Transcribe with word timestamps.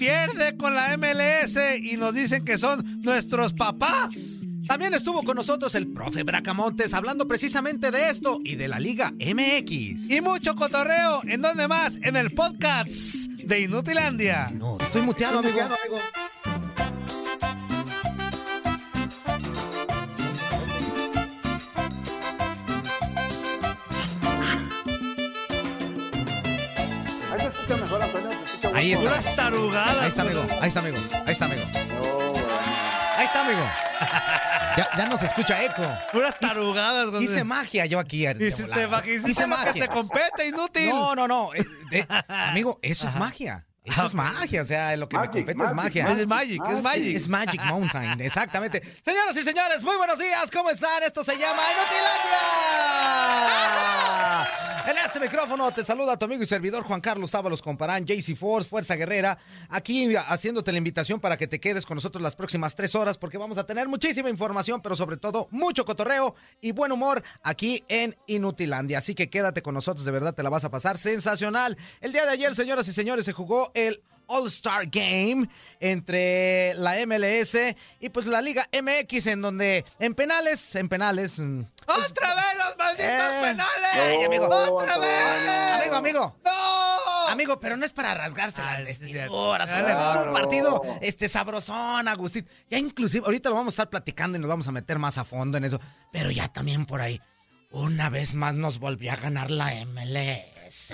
Pierde 0.00 0.56
con 0.56 0.74
la 0.74 0.96
MLS 0.96 1.58
y 1.82 1.98
nos 1.98 2.14
dicen 2.14 2.42
que 2.42 2.56
son 2.56 2.82
nuestros 3.02 3.52
papás. 3.52 4.40
También 4.66 4.94
estuvo 4.94 5.22
con 5.22 5.36
nosotros 5.36 5.74
el 5.74 5.92
profe 5.92 6.22
Bracamontes 6.22 6.94
hablando 6.94 7.28
precisamente 7.28 7.90
de 7.90 8.08
esto 8.08 8.40
y 8.42 8.54
de 8.54 8.66
la 8.66 8.80
Liga 8.80 9.12
MX. 9.12 10.10
Y 10.10 10.22
mucho 10.22 10.54
cotorreo. 10.54 11.20
¿En 11.24 11.42
dónde 11.42 11.68
más? 11.68 11.98
En 12.02 12.16
el 12.16 12.30
podcast 12.30 13.26
de 13.28 13.60
Inutilandia. 13.60 14.50
No, 14.54 14.78
estoy 14.80 15.02
muteado, 15.02 15.40
amigo. 15.40 15.60
Ahí 15.60 15.68
se 15.68 16.29
Ahí 28.80 28.92
está. 28.92 29.34
tarugadas. 29.36 30.02
Ahí 30.02 30.08
está, 30.08 30.22
amigo. 30.22 30.46
Ahí 30.60 30.68
está, 30.68 30.80
amigo. 30.80 30.96
Ahí 31.26 31.32
está, 31.32 31.44
amigo. 31.44 31.62
Ahí 33.16 33.24
está, 33.26 33.40
amigo. 33.42 33.60
Ya, 34.76 34.88
ya 34.96 35.06
no 35.06 35.16
se 35.18 35.26
escucha 35.26 35.62
eco. 35.62 35.82
Puras 36.12 36.38
tarugadas, 36.38 37.10
José. 37.10 37.24
Hice 37.24 37.44
magia 37.44 37.84
yo 37.86 37.98
aquí. 37.98 38.24
de 38.24 38.48
Hiciste 38.48 38.86
magia. 38.86 39.12
Hiciste 39.12 39.30
Hice 39.32 39.46
lo 39.46 39.56
que 39.56 39.64
magia. 39.66 39.82
te 39.86 39.88
compete, 39.88 40.46
inútil. 40.48 40.88
No, 40.88 41.14
no, 41.14 41.28
no. 41.28 41.52
eh, 41.54 41.64
de- 41.90 42.06
amigo, 42.28 42.78
eso 42.82 43.06
es 43.06 43.16
magia. 43.16 43.66
Eso 43.84 44.06
es 44.06 44.14
magia. 44.14 44.62
O 44.62 44.64
sea, 44.64 44.96
lo 44.96 45.08
que 45.08 45.16
me 45.18 45.26
Magic, 45.26 45.44
compete 45.46 45.62
es 45.64 45.72
magic, 45.74 46.04
magia. 46.04 46.20
Es 46.22 46.26
Magic, 46.26 46.62
es 46.70 46.82
Magic. 46.82 47.16
Es 47.16 47.28
Magic 47.28 47.62
Mountain, 47.64 48.20
exactamente. 48.20 48.80
Señoras 49.04 49.36
y 49.36 49.42
señores, 49.42 49.84
muy 49.84 49.96
buenos 49.96 50.18
días, 50.18 50.50
¿cómo 50.50 50.70
están? 50.70 51.02
Esto 51.02 51.22
se 51.24 51.36
llama 51.36 51.60
Inutilandia. 51.72 52.40
En 54.86 54.96
este 54.96 55.20
micrófono 55.20 55.70
te 55.72 55.84
saluda 55.84 56.16
tu 56.16 56.24
amigo 56.24 56.42
y 56.42 56.46
servidor 56.46 56.84
Juan 56.84 57.00
Carlos 57.00 57.30
Tábalos 57.30 57.60
Comparán, 57.60 58.06
JC 58.06 58.34
Force, 58.34 58.68
Fuerza 58.68 58.96
Guerrera, 58.96 59.36
aquí 59.68 60.14
haciéndote 60.16 60.72
la 60.72 60.78
invitación 60.78 61.20
para 61.20 61.36
que 61.36 61.46
te 61.46 61.60
quedes 61.60 61.84
con 61.84 61.96
nosotros 61.96 62.22
las 62.22 62.34
próximas 62.34 62.74
tres 62.74 62.94
horas 62.94 63.18
porque 63.18 63.36
vamos 63.36 63.58
a 63.58 63.66
tener 63.66 63.88
muchísima 63.88 64.30
información, 64.30 64.80
pero 64.80 64.96
sobre 64.96 65.18
todo 65.18 65.48
mucho 65.50 65.84
cotorreo 65.84 66.34
y 66.60 66.72
buen 66.72 66.92
humor 66.92 67.22
aquí 67.42 67.84
en 67.88 68.16
Inutilandia. 68.26 68.98
Así 68.98 69.14
que 69.14 69.28
quédate 69.28 69.62
con 69.62 69.74
nosotros, 69.74 70.04
de 70.04 70.12
verdad 70.12 70.34
te 70.34 70.42
la 70.42 70.50
vas 70.50 70.64
a 70.64 70.70
pasar 70.70 70.96
sensacional. 70.96 71.76
El 72.00 72.12
día 72.12 72.24
de 72.24 72.32
ayer, 72.32 72.54
señoras 72.54 72.88
y 72.88 72.92
señores, 72.92 73.26
se 73.26 73.32
jugó 73.32 73.70
el 73.74 74.02
All-Star 74.30 74.86
Game 74.86 75.48
entre 75.80 76.74
la 76.74 76.94
MLS 77.06 77.56
y 77.98 78.08
pues 78.10 78.26
la 78.26 78.40
Liga 78.40 78.66
MX 78.72 79.26
en 79.26 79.42
donde 79.42 79.84
en 79.98 80.14
penales, 80.14 80.74
en 80.76 80.88
penales... 80.88 81.38
mm, 81.38 81.62
¡Otra 81.86 82.34
vez 82.34 82.44
los 82.56 82.76
malditos 82.78 83.04
Eh. 83.06 83.38
penales! 83.42 83.96
Ey, 83.96 84.24
amigo. 84.24 84.46
¡Otra 84.48 84.98
vez! 84.98 85.48
Amigo, 85.80 85.96
amigo. 85.96 86.36
¡No! 86.44 87.28
Amigo, 87.28 87.60
pero 87.60 87.76
no 87.76 87.84
es 87.86 87.92
para 87.92 88.14
rasgarse 88.14 88.60
Ah, 88.60 88.80
las 88.80 88.88
es 88.88 90.26
un 90.26 90.32
partido 90.32 90.82
este, 91.00 91.28
sabrosón, 91.28 92.08
Agustín. 92.08 92.46
Ya 92.68 92.78
inclusive, 92.78 93.24
ahorita 93.24 93.48
lo 93.50 93.54
vamos 93.56 93.72
a 93.72 93.76
estar 93.76 93.90
platicando 93.90 94.36
y 94.36 94.40
nos 94.40 94.48
vamos 94.48 94.66
a 94.68 94.72
meter 94.72 94.98
más 94.98 95.16
a 95.18 95.24
fondo 95.24 95.56
en 95.58 95.64
eso. 95.64 95.80
Pero 96.12 96.30
ya 96.30 96.48
también 96.48 96.86
por 96.86 97.00
ahí, 97.00 97.20
una 97.70 98.10
vez 98.10 98.34
más 98.34 98.54
nos 98.54 98.78
volvió 98.80 99.12
a 99.12 99.16
ganar 99.16 99.50
la 99.50 99.74
MLS. 100.70 100.92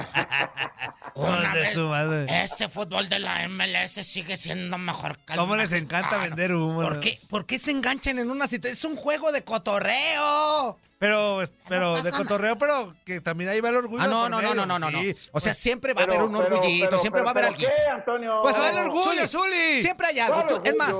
una 1.14 1.54
su 1.72 1.88
madre. 1.88 2.26
Este 2.42 2.68
fútbol 2.68 3.08
de 3.08 3.18
la 3.18 3.46
MLS 3.48 3.92
sigue 4.06 4.36
siendo 4.36 4.78
mejor 4.78 5.18
que 5.18 5.34
el 5.34 5.38
¿Cómo 5.38 5.56
les 5.56 5.72
encanta 5.72 6.16
vender 6.18 6.52
humo? 6.54 6.82
¿Por 6.82 7.00
qué, 7.00 7.20
¿Por 7.28 7.46
qué 7.46 7.58
se 7.58 7.70
enganchan 7.70 8.18
en 8.18 8.30
una 8.30 8.48
situación? 8.48 8.72
Es 8.72 8.84
un 8.84 8.96
juego 8.96 9.32
de 9.32 9.42
cotorreo. 9.42 10.78
Pero, 10.98 11.42
pero 11.68 11.96
No 11.98 12.02
de 12.02 12.10
cotorreo, 12.10 12.56
pero 12.56 12.96
que 13.04 13.20
también 13.20 13.50
ahí 13.50 13.60
va 13.60 13.68
el 13.68 13.76
orgullo. 13.76 14.02
Ah, 14.02 14.06
no, 14.06 14.22
por 14.22 14.30
no, 14.30 14.36
no, 14.40 14.48
medio, 14.48 14.66
no, 14.66 14.78
no, 14.78 14.90
no. 14.90 14.98
sí. 14.98 15.14
O 15.32 15.40
sea, 15.40 15.52
Pues- 15.52 15.58
siempre 15.62 15.92
va 15.92 16.00
a 16.00 16.04
haber 16.04 16.22
un 16.22 16.34
orgullito, 16.34 16.86
pero- 16.86 16.98
siempre 16.98 17.20
va 17.20 17.28
a 17.28 17.30
haber 17.32 17.44
pero 17.44 17.54
alguien. 17.54 17.70
¿Qué, 17.84 17.90
Antonio? 17.90 18.40
Pues 18.42 18.58
va 18.58 18.70
el 18.70 18.78
orgullo, 18.78 19.28
Zuli. 19.28 19.82
Siempre 19.82 20.06
hay 20.06 20.20
algo. 20.20 20.42
¿Cuál 20.46 20.62
Tú- 20.62 20.68
es 20.68 20.76
más, 20.76 20.94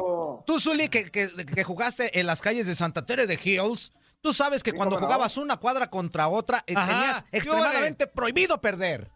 tú, 0.47 0.61
Zuli, 0.61 0.89
que, 0.91 1.11
que- 1.11 1.31
que 1.47 1.65
jugaste 1.65 2.21
en 2.21 2.27
las 2.27 2.43
calles 2.43 2.67
de 2.67 2.75
Santa 2.75 3.07
Tere 3.07 3.27
de 3.27 3.41
Hills, 3.43 3.91
tú 4.21 4.33
sabes 4.35 4.63
que 4.63 4.71
Sí, 4.73 4.77
cuando 4.77 4.97
no. 4.99 5.03
jugabas 5.07 5.37
una 5.37 5.57
cuadra 5.57 5.89
contra 5.91 6.29
otra, 6.29 6.65
eh, 6.67 6.75
Ajá, 6.77 6.87
tenías 6.93 7.23
¿qué 7.31 7.39
extremadamente 7.39 8.07
prohibido 8.07 8.61
perder. 8.61 9.11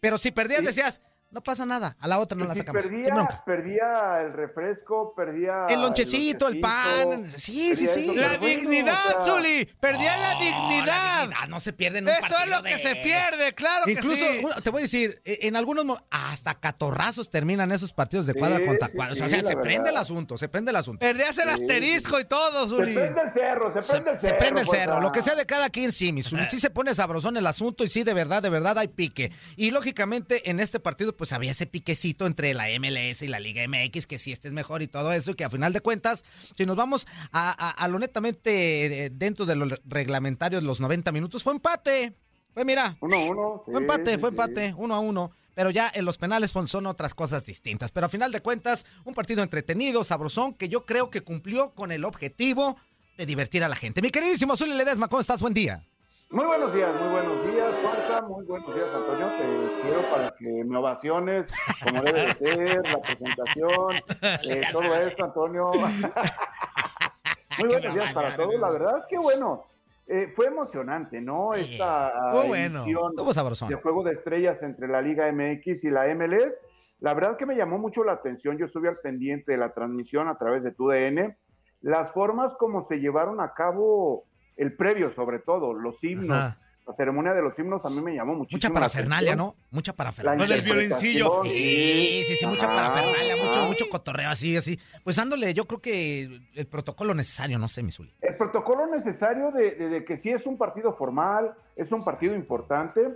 Pero 0.00 0.18
si 0.18 0.30
perdías, 0.30 0.60
Sí. 0.60 0.66
decías, 0.66 1.00
no 1.30 1.40
pasa 1.42 1.64
nada, 1.64 1.96
a 2.00 2.08
la 2.08 2.18
otra 2.18 2.36
no 2.36 2.44
Y 2.44 2.48
la 2.48 2.54
si 2.54 2.60
sacamos. 2.60 2.82
Perdía, 2.82 3.14
perdía 3.46 4.20
el 4.22 4.32
refresco, 4.32 5.14
perdía 5.14 5.66
El 5.68 5.80
lonchecito, 5.80 6.48
el 6.48 6.60
pan, 6.60 7.30
sí, 7.30 7.76
sí, 7.76 7.86
sí. 7.86 8.14
La 8.16 8.36
dignidad, 8.36 9.20
o 9.20 9.24
sea, 9.24 9.34
Zuli. 9.34 9.64
Perdía 9.78 10.16
la 10.16 10.34
No, 10.34 10.40
dignidad. 10.40 11.20
dignidad, 11.22 11.48
No 11.48 11.60
se 11.60 11.72
pierde 11.72 11.98
en 11.98 12.04
un 12.04 12.10
Eso 12.10 12.36
es 12.38 12.48
lo 12.48 12.62
que 12.62 12.72
de- 12.72 12.78
se 12.78 12.96
pierde, 12.96 13.52
claro 13.54 13.88
Incluso, 13.88 14.16
que 14.24 14.38
sí. 14.38 14.44
uno- 14.44 14.54
te 14.60 14.70
voy 14.70 14.80
a 14.80 14.82
decir, 14.82 15.20
eh, 15.24 15.38
en 15.42 15.56
algunos 15.56 15.98
hasta 16.10 16.54
catorrazos 16.54 17.30
terminan 17.30 17.70
esos 17.72 17.92
partidos 17.92 18.26
de 18.26 18.34
cuadra 18.34 18.58
Sí, 18.58 18.64
contra 18.66 18.88
sí, 18.88 18.96
cuadra. 18.96 19.12
O 19.12 19.16
sea, 19.16 19.28
sí, 19.28 19.40
se 19.46 19.54
la 19.54 19.60
prende 19.62 19.90
el 19.90 19.96
asunto, 19.96 20.36
se 20.38 20.48
prende 20.48 20.70
el 20.70 20.76
asunto. 20.76 21.00
Perdías 21.00 21.38
el 21.38 21.44
Sí. 21.44 21.50
asterisco 21.62 22.18
y 22.20 22.24
todo, 22.24 22.64
Se 22.68 22.74
Zuli. 22.76 22.94
prende 22.94 23.20
el 23.22 23.30
cerro, 23.32 23.72
se 23.72 23.82
Se, 23.82 23.92
prende 23.92 24.10
el 24.10 24.18
se 24.18 24.26
cerro. 24.26 24.38
prende 24.38 24.60
el 24.62 24.66
cerro, 24.68 25.00
lo 25.00 25.12
que 25.12 25.22
sea 25.22 25.34
de 25.34 25.46
cada 25.46 25.70
quien, 25.70 25.92
sí, 25.92 26.12
mi 26.12 26.22
Zuli. 26.22 26.44
Sí 26.46 26.58
se 26.58 26.70
pone 26.70 26.94
sabrosón 26.94 27.36
el 27.36 27.46
asunto 27.46 27.84
y 27.84 27.88
sí, 27.88 28.02
de 28.02 28.14
verdad, 28.14 28.42
de 28.42 28.50
verdad 28.50 28.78
hay 28.78 28.88
pique. 28.88 29.30
Y 29.56 29.70
lógicamente 29.70 30.50
en 30.50 30.58
este 30.60 30.80
partido 30.80 31.16
pues 31.20 31.34
había 31.34 31.50
ese 31.50 31.66
piquecito 31.66 32.26
entre 32.26 32.54
la 32.54 32.64
MLS 32.80 33.20
y 33.20 33.28
la 33.28 33.40
Liga 33.40 33.62
MX, 33.68 34.06
que 34.06 34.18
sí 34.18 34.32
este 34.32 34.48
es 34.48 34.54
mejor 34.54 34.80
y 34.80 34.86
todo 34.88 35.12
eso, 35.12 35.32
y 35.32 35.34
que 35.34 35.44
a 35.44 35.50
final 35.50 35.74
de 35.74 35.82
cuentas, 35.82 36.24
si 36.56 36.64
nos 36.64 36.76
vamos 36.76 37.06
a, 37.30 37.50
a- 37.50 37.72
a 37.72 37.88
lo 37.88 37.98
netamente 37.98 39.04
eh, 39.04 39.10
dentro 39.10 39.44
de 39.44 39.54
los 39.54 39.78
reglamentarios, 39.84 40.62
los 40.62 40.80
90 40.80 41.12
minutos, 41.12 41.42
fue 41.42 41.52
empate. 41.52 42.14
Fue, 42.54 42.64
mira, 42.64 42.96
Uno, 43.02 43.22
uno. 43.26 43.62
sí, 43.66 43.70
fue 43.72 43.80
empate, 43.82 44.18
fue 44.18 44.30
sí. 44.30 44.32
empate, 44.32 44.74
uno 44.78 44.94
a 44.94 45.00
uno. 45.00 45.30
Pero 45.54 45.68
ya 45.68 45.92
en 45.94 46.06
los 46.06 46.16
penales 46.16 46.52
son 46.66 46.86
otras 46.86 47.12
cosas 47.12 47.44
distintas. 47.44 47.92
Pero 47.92 48.06
a 48.06 48.08
final 48.08 48.32
de 48.32 48.40
cuentas, 48.40 48.86
un 49.04 49.12
partido 49.12 49.42
entretenido, 49.42 50.04
sabrosón, 50.04 50.54
que 50.54 50.70
yo 50.70 50.86
creo 50.86 51.10
que 51.10 51.20
cumplió 51.20 51.74
con 51.74 51.92
el 51.92 52.06
objetivo 52.06 52.78
de 53.18 53.26
divertir 53.26 53.62
a 53.62 53.68
la 53.68 53.76
gente. 53.76 54.00
Mi 54.00 54.10
queridísimo 54.10 54.56
Zuli 54.56 54.72
Ledesma, 54.72 55.08
¿cómo 55.08 55.20
estás? 55.20 55.42
Buen 55.42 55.52
día. 55.52 55.84
Muy 56.32 56.44
buenos 56.44 56.72
días, 56.72 56.94
muy 57.00 57.10
buenos 57.10 57.44
días, 57.44 57.74
Fuerza, 57.82 58.22
muy 58.22 58.44
buenos 58.44 58.72
días, 58.72 58.86
Antonio. 58.94 59.26
Te 59.36 59.82
quiero 59.82 60.02
para 60.12 60.30
que 60.30 60.64
me 60.64 60.76
ovaciones, 60.78 61.52
como 61.82 62.02
debe 62.02 62.20
de 62.20 62.34
ser, 62.34 62.86
la 62.86 63.00
presentación, 63.00 63.96
eh, 64.48 64.62
todo 64.70 64.94
esto, 64.94 65.24
Antonio. 65.24 65.72
muy 67.58 67.68
buenos 67.68 67.94
días 67.94 68.14
para 68.14 68.36
todos, 68.36 68.54
la 68.60 68.70
verdad, 68.70 69.06
qué 69.08 69.18
bueno. 69.18 69.64
Eh, 70.06 70.32
fue 70.36 70.46
emocionante, 70.46 71.20
¿no? 71.20 71.52
Esta 71.52 72.12
Muy 72.32 72.46
bueno. 72.46 72.84
de 72.84 73.74
Juego 73.82 74.04
de 74.04 74.12
Estrellas 74.12 74.62
entre 74.62 74.86
la 74.86 75.02
Liga 75.02 75.30
MX 75.32 75.82
y 75.82 75.90
la 75.90 76.14
MLS. 76.14 76.60
La 77.00 77.12
verdad 77.12 77.36
que 77.36 77.46
me 77.46 77.56
llamó 77.56 77.76
mucho 77.78 78.04
la 78.04 78.12
atención, 78.12 78.56
yo 78.56 78.66
estuve 78.66 78.88
al 78.88 78.98
pendiente 78.98 79.50
de 79.50 79.58
la 79.58 79.72
transmisión 79.72 80.28
a 80.28 80.38
través 80.38 80.62
de 80.62 80.70
TUDN, 80.70 81.36
las 81.80 82.12
formas 82.12 82.54
como 82.54 82.82
se 82.82 83.00
llevaron 83.00 83.40
a 83.40 83.52
cabo 83.52 84.29
el 84.60 84.76
previo, 84.76 85.10
sobre 85.10 85.38
todo, 85.40 85.72
los 85.74 85.96
himnos. 86.02 86.36
Ajá. 86.36 86.58
la 86.86 86.92
ceremonia 86.94 87.32
de 87.34 87.42
los 87.42 87.56
himnos 87.58 87.84
a 87.86 87.90
mí 87.90 88.00
me 88.00 88.14
llamó 88.14 88.34
muchísimo. 88.34 88.58
Mucha 88.58 88.72
parafernalia. 88.74 89.36
¿no? 89.36 89.54
Mucha 89.70 89.92
parafernalia. 89.92 90.44
Con 90.44 90.52
el 90.56 90.62
violincillo. 90.62 91.42
Sí, 91.44 92.24
sí, 92.26 92.36
sí, 92.36 92.46
mucha 92.46 92.66
parafernalia, 92.66 93.36
mucho, 93.36 93.64
mucho 93.68 93.84
cotorreo 93.88 94.28
así, 94.30 94.56
así. 94.56 94.78
Pues 95.04 95.14
dándole, 95.16 95.54
yo 95.54 95.66
creo 95.66 95.80
que 95.80 96.40
el 96.54 96.66
protocolo 96.66 97.14
necesario, 97.14 97.58
no 97.58 97.68
sé, 97.68 97.82
mi 97.84 97.92
Zuli. 97.92 98.12
El 98.20 98.36
protocolo 98.36 98.86
necesario 98.88 99.52
de, 99.52 99.72
de- 99.72 99.88
de 99.88 100.04
que 100.04 100.16
sí 100.16 100.30
es 100.30 100.46
un 100.46 100.58
partido 100.58 100.92
formal, 100.94 101.54
es 101.76 101.92
un 101.92 102.02
partido 102.04 102.34
importante, 102.34 103.06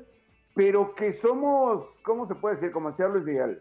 pero 0.54 0.94
que 0.94 1.12
somos, 1.12 1.84
¿cómo 2.04 2.26
se 2.26 2.36
puede 2.36 2.54
decir? 2.54 2.70
Como 2.70 2.90
decía 2.90 3.08
Luis 3.08 3.24
Miguel. 3.24 3.60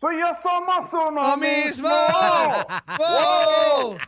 Pues 0.00 0.16
ya 0.18 0.34
somos 0.34 0.88
uno 0.94 1.22
¡Lo 1.22 1.36
mismo. 1.36 1.86
mismo! 1.86 1.90
¡Oh! 3.00 3.94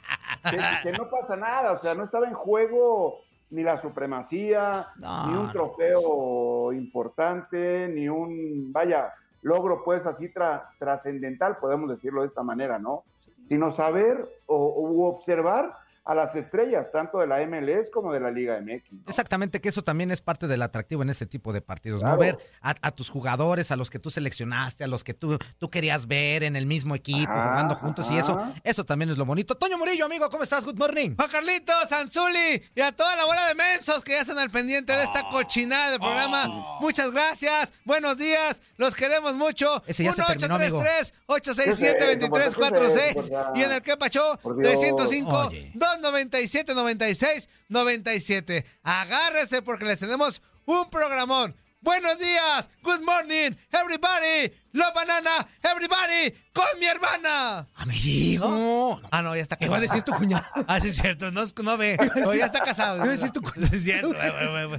que, 0.51 0.59
que 0.83 0.93
no 0.93 1.09
pasa 1.11 1.37
nada, 1.37 1.73
o 1.73 1.79
sea, 1.79 1.95
no 1.95 2.05
estaba 2.05 2.27
en 2.27 2.35
juego 2.35 3.19
ni 3.51 3.63
la 3.63 3.77
supremacía, 3.79 4.89
No, 4.97 5.27
ni 5.27 5.35
un 5.37 5.47
no. 5.47 5.53
trofeo 5.53 6.73
importante, 6.73 7.89
ni 7.89 8.09
un, 8.09 8.73
vaya, 8.73 9.13
logro 9.43 9.83
pues 9.85 10.07
así 10.07 10.33
tra- 10.33 10.69
trascendental, 10.79 11.59
podemos 11.59 11.91
decirlo 11.91 12.23
de 12.23 12.29
esta 12.29 12.43
manera, 12.43 12.79
¿no? 12.79 13.05
Sino 13.45 13.73
saber 13.73 14.27
o, 14.47 15.09
observar 15.09 15.75
a 16.05 16.15
las 16.15 16.35
estrellas, 16.35 16.91
tanto 16.91 17.19
de 17.19 17.29
la 17.29 17.47
MLS 17.47 17.89
como 17.91 18.13
de 18.13 18.19
la 18.19 18.31
Liga 18.31 18.61
MX. 18.61 19.09
Exactamente, 19.09 19.61
que 19.61 19.69
eso 19.69 19.83
también 19.83 20.11
es 20.11 20.21
parte 20.21 20.49
del 20.49 20.63
atractivo 20.63 21.03
en 21.03 21.11
este 21.11 21.27
tipo 21.27 21.53
de 21.53 21.61
partidos, 21.61 22.03
¿no? 22.03 22.17
Ver 22.17 22.39
a, 22.61 22.91
tus 22.91 23.09
jugadores, 23.09 23.71
a 23.71 23.77
los 23.77 23.89
que 23.89 24.01
tú 24.01 24.11
seleccionaste, 24.11 24.83
a 24.83 24.89
los 24.89 25.05
que 25.05 25.15
tú, 25.15 25.39
tú 25.59 25.71
querías 25.71 26.09
ver 26.09 26.43
en 26.43 26.57
el 26.57 26.67
mismo 26.67 26.97
equipo, 26.97 27.33
jugando 27.33 27.77
juntos 27.77 28.11
y 28.11 28.19
eso, 28.19 28.41
eso 28.65 28.85
también 28.85 29.11
es 29.11 29.19
lo 29.19 29.25
bonito. 29.25 29.55
Toño 29.55 29.79
Murillo, 29.79 30.07
amigo, 30.07 30.29
¿cómo 30.29 30.43
estás? 30.43 30.65
Good 30.65 30.77
morning. 30.77 31.15
A 31.19 31.29
Carlitos, 31.29 31.93
Anzuli 31.93 32.63
y 32.75 32.81
a 32.81 32.91
toda 32.91 33.15
la 33.15 33.25
bola 33.25 33.47
de 33.47 33.55
mensos 33.55 34.03
que 34.05 34.13
ya 34.13 34.23
están 34.23 34.39
al 34.39 34.51
pendiente 34.51 34.95
de 34.97 35.05
esta 35.05 35.21
ah. 35.21 35.29
cochinada 35.31 35.91
del 35.93 36.01
programa. 36.01 36.47
Ah. 36.49 36.79
Muchas 36.81 37.13
gracias, 37.13 37.73
buenos 37.85 38.19
días, 38.19 38.61
los 38.77 38.97
queremos 38.97 39.35
mucho. 39.35 39.83
Ese 39.87 40.03
ya 40.03 40.11
1 40.11 40.25
se 40.25 40.37
terminó, 40.37 40.57
833 40.57 41.15
867 41.27 42.17
2346 42.29 43.31
y 43.55 43.63
en 43.63 43.73
el 43.73 43.83
que 43.83 43.97
pachó 43.97 44.37
305 44.37 45.51
2 45.75 45.92
97, 46.01 46.75
96, 46.75 47.49
97. 47.69 48.65
Agárrese 48.83 49.63
porque 49.63 49.85
les 49.85 49.99
tenemos 49.99 50.43
un 50.65 50.89
programón. 50.91 51.57
Buenos 51.81 52.19
días, 52.19 52.71
good 52.83 53.03
morning, 53.03 53.57
everybody 53.73 54.53
lo 54.73 54.93
banana, 54.95 55.31
everybody, 55.63 56.35
con 56.53 56.65
mi 56.81 56.87
hermana. 56.87 57.67
Amigo. 57.75 58.49
No. 58.49 59.01
Ah, 59.11 59.23
no, 59.23 59.35
ya 59.37 59.43
está 59.43 59.57
¿Qué 59.57 59.67
casado. 59.67 59.73
va 59.73 59.79
a 59.79 59.81
decir 59.81 60.03
tu 60.03 60.13
cuñado? 60.13 60.45
Ah, 60.67 60.81
sí, 60.81 60.89
es 60.89 60.97
cierto, 60.97 61.31
no, 61.31 61.43
no 61.63 61.77
ve. 61.77 61.97
No, 62.17 62.35
ya 62.35 62.47
está 62.47 62.61
casado. 62.61 62.97
Iba 62.97 63.05
a 63.07 63.09
decir 63.09 63.31
tu 63.31 63.41
Sí, 63.53 63.77
es 63.77 63.85
cierto. 63.85 64.09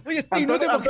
Oye, 0.06 0.19
este 0.19 0.40
inútil, 0.40 0.68
porque 0.72 0.90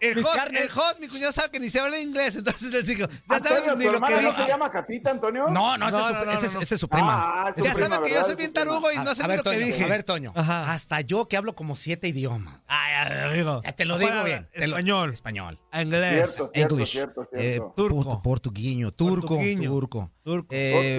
El 0.00 0.18
host, 0.18 0.38
el 0.52 0.70
host, 0.70 1.00
mi 1.00 1.08
cuñado 1.08 1.32
sabe 1.32 1.50
que 1.50 1.60
ni 1.60 1.70
se 1.70 1.80
habla 1.80 1.98
inglés, 1.98 2.36
entonces 2.36 2.72
les 2.72 2.86
digo, 2.86 3.06
ya 3.30 3.38
saben 3.38 3.78
ni 3.78 3.84
¿tu 3.86 3.92
lo 3.92 4.00
que 4.00 4.12
hermana 4.12 4.16
no 4.16 4.20
digo. 4.32 4.42
se 4.44 4.48
llama 4.48 4.70
Catita, 4.70 5.10
Antonio? 5.10 5.48
No, 5.48 5.76
no, 5.78 5.88
ese, 5.88 5.96
No, 5.98 6.04
es, 6.04 6.12
su, 6.12 6.14
no, 6.14 6.20
no, 6.24 6.60
no, 6.60 6.76
no. 6.80 6.88
prima. 6.88 7.46
Ah, 7.48 7.54
Ya 7.56 7.74
saben 7.74 8.02
que 8.02 8.10
yo 8.10 8.24
soy 8.24 8.34
bien 8.36 8.52
tarugo 8.52 8.92
y 8.92 8.96
no 8.98 9.14
sé 9.14 9.26
lo 9.26 9.42
que 9.42 9.58
dije. 9.58 9.84
a 9.84 9.88
ver, 9.88 10.04
Toño. 10.04 10.32
Ajá. 10.36 10.72
Hasta 10.72 11.00
yo 11.00 11.26
que 11.28 11.36
hablo 11.36 11.54
como 11.54 11.76
siete 11.76 12.08
idiomas. 12.08 12.60
Ay, 12.66 13.30
amigo. 13.30 13.60
Ya 13.64 13.72
te 13.72 13.84
lo 13.84 13.98
digo 13.98 14.24
bien. 14.24 14.48
Español. 14.52 15.12
Español. 15.12 15.58
Inglés. 15.72 16.36
Cierto, 16.52 16.86
cierto, 16.86 17.22
eh, 17.32 17.52
cierto. 17.52 17.74
Turco. 17.96 18.10
portu- 18.18 18.22
portuguiño. 18.22 18.90
Turco. 18.92 19.28
Turco. 19.28 20.10
Turco. 20.22 20.54
Eh, 20.54 20.98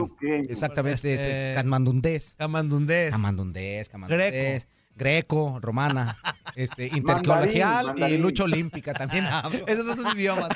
exactamente. 0.49 0.95
Este, 0.95 1.13
Este, 1.51 1.55
Camandundés. 1.55 2.35
Camandundés. 2.37 3.11
Camandundés. 3.11 3.89
Camandundés. 3.89 4.67
Greco, 4.95 5.59
romana, 5.61 6.17
este, 6.55 6.87
intercolegial 6.87 7.93
y 8.09 8.17
lucha 8.17 8.45
olímpica 8.45 8.93
también 8.93 9.25
hablo. 9.25 9.67
Esos 9.67 9.85
no 9.85 9.95
son 9.95 10.17
idiomas. 10.17 10.47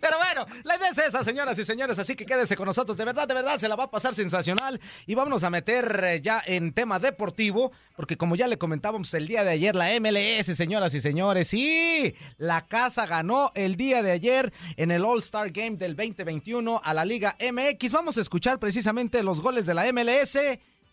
Pero 0.00 0.16
bueno, 0.18 0.46
la 0.64 0.76
idea 0.76 0.88
es 0.90 0.98
esa, 0.98 1.22
señoras 1.24 1.58
y 1.58 1.64
señores, 1.64 1.98
así 1.98 2.14
que 2.14 2.26
quédese 2.26 2.56
con 2.56 2.66
nosotros. 2.66 2.96
De 2.96 3.04
verdad, 3.04 3.26
de 3.28 3.34
verdad, 3.34 3.58
se 3.58 3.68
la 3.68 3.76
va 3.76 3.84
a 3.84 3.90
pasar 3.90 4.14
sensacional. 4.14 4.80
Y 5.06 5.14
vámonos 5.14 5.44
a 5.44 5.50
meter 5.50 6.02
eh, 6.04 6.20
ya 6.20 6.42
en 6.46 6.72
tema 6.72 6.98
deportivo, 6.98 7.72
porque 7.96 8.16
como 8.16 8.34
ya 8.36 8.46
le 8.46 8.58
comentábamos 8.58 9.12
el 9.14 9.26
día 9.26 9.44
de 9.44 9.50
ayer, 9.50 9.76
la 9.76 9.88
MLS, 10.00 10.56
señoras 10.56 10.94
y 10.94 11.00
señores, 11.00 11.48
sí, 11.48 12.14
la 12.38 12.66
casa 12.66 13.06
ganó 13.06 13.52
el 13.54 13.76
día 13.76 14.02
de 14.02 14.12
ayer 14.12 14.52
en 14.76 14.90
el 14.90 15.04
All-Star 15.04 15.50
Game 15.50 15.76
del 15.76 15.94
2021 15.96 16.80
a 16.82 16.94
la 16.94 17.04
Liga 17.04 17.36
MX. 17.40 17.92
Vamos 17.92 18.18
a 18.18 18.20
escuchar 18.20 18.58
precisamente 18.58 19.22
los 19.22 19.40
goles 19.40 19.66
de 19.66 19.74
la 19.74 19.92
MLS 19.92 20.38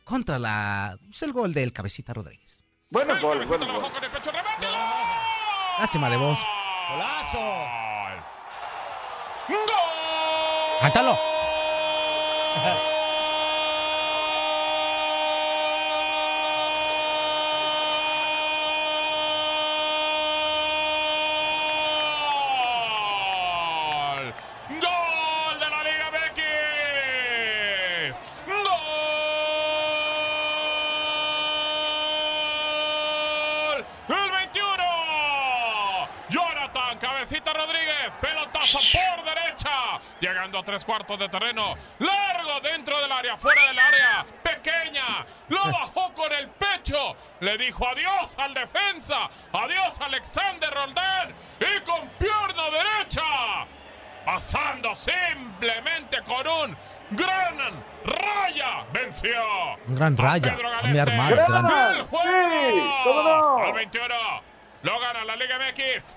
contra 0.10 0.40
la, 0.40 0.98
pues, 1.06 1.22
el 1.22 1.32
gol 1.32 1.54
del 1.54 1.72
Cabecita 1.72 2.14
Rodríguez. 2.14 2.64
Goles, 3.22 3.48
buenos 3.48 3.68
goles. 3.68 3.94
Lástima 5.78 6.10
de 6.10 6.18
voz. 6.18 6.40
¡Golazo! 6.90 7.38
¡Cántalo! 10.82 11.16
¡Gol! 23.00 24.34
¡Gol 24.82 25.60
de 25.60 25.70
la 25.70 25.84
Liga 25.84 26.12
MX! 26.12 26.42
¡Gol! 32.50 33.86
¡El 34.10 34.32
21! 34.32 34.74
Jonathan 36.30 36.98
Cabecita 37.00 37.54
Rodríguez, 37.54 38.16
pelotazo 38.22 38.80
por 38.80 39.24
derecha, 39.26 40.00
tres 40.64 40.84
cuartos 40.86 41.18
de 41.20 41.30
terreno, 41.30 41.76
largo 42.00 42.60
dentro 42.62 43.00
del 43.02 43.12
área, 43.12 43.38
fuera 43.38 43.66
del 43.68 43.80
área, 43.80 44.26
pequeña, 44.44 45.26
lo 45.50 45.64
bajó 45.66 46.14
con 46.14 46.32
el 46.34 46.48
pecho, 46.50 47.16
le 47.40 47.58
dijo 47.58 47.88
adiós 47.88 48.38
al 48.38 48.54
defensa, 48.54 49.30
adiós 49.54 50.00
Alexander 50.02 50.70
Roldán 50.72 51.34
y 51.60 51.82
con 51.82 52.08
pierna 52.20 52.64
derecha, 52.72 53.22
pasando 54.26 54.94
simplemente 54.96 56.18
con 56.24 56.48
un 56.48 56.78
gran 57.12 57.58
raya, 58.06 58.86
venció. 58.94 59.42
Un 59.88 59.96
gran 59.96 60.16
raya, 60.18 60.56
Pedro 60.56 60.70
a 60.78 60.82
mi 60.84 60.98
hermano, 60.98 61.36
gran- 61.48 61.96
¡El 61.96 62.02
juego! 62.04 63.60
Sí. 63.62 63.66
Al 63.68 63.74
21. 63.74 64.16
Lo 64.84 65.00
gana 65.00 65.26
la 65.26 65.36
Liga 65.36 65.58
MX. 65.58 66.16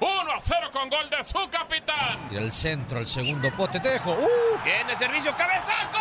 1 0.00 0.32
a 0.32 0.40
0 0.40 0.70
con 0.72 0.88
gol 0.90 1.08
de 1.10 1.22
su 1.24 1.48
capitán. 1.50 2.28
Y 2.30 2.36
el 2.36 2.50
centro, 2.52 2.98
el 2.98 3.06
segundo 3.06 3.50
pote, 3.52 3.80
te 3.80 3.90
dejo. 3.90 4.12
¡Uh! 4.12 4.58
Viene 4.64 4.94
servicio, 4.94 5.34
cabezazo. 5.36 5.98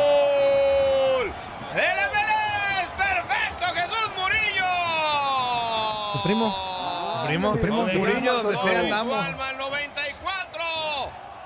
¡Gol! 0.00 1.32
¡El 1.74 1.96
MLS! 2.10 2.88
¡Perfecto, 2.96 3.64
Jesús 3.74 4.10
Murillo! 4.16 4.70
¿Tu 6.12 6.22
primo? 6.22 6.70
Primo, 7.26 7.52
primo, 7.56 7.86
Murillo, 7.86 8.42
donde 8.42 8.58
sea 8.58 8.80
andamos. 8.80 9.24
Alma 9.24 9.48
al 9.48 9.58
94. 9.58 10.62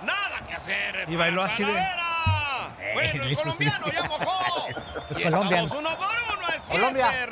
Nada 0.02 0.40
que 0.48 0.54
hacer. 0.54 0.92
Y 1.08 1.16
bailó 1.16 1.42
así 1.42 1.64
de- 1.64 1.72
Talavera. 1.72 2.76
Bueno, 2.94 3.24
el 3.24 3.36
colombiano 3.36 3.86
ya 3.92 4.02
mojó. 4.04 4.66
Pues 5.08 5.18
y 5.18 5.22
Colombia. 5.30 5.62
estamos 5.62 5.70
uno 5.86 5.98
por 5.98 6.06
uno 6.08 6.54
en 6.54 6.62
Colombia. 6.62 7.06
Ciencias. 7.10 7.30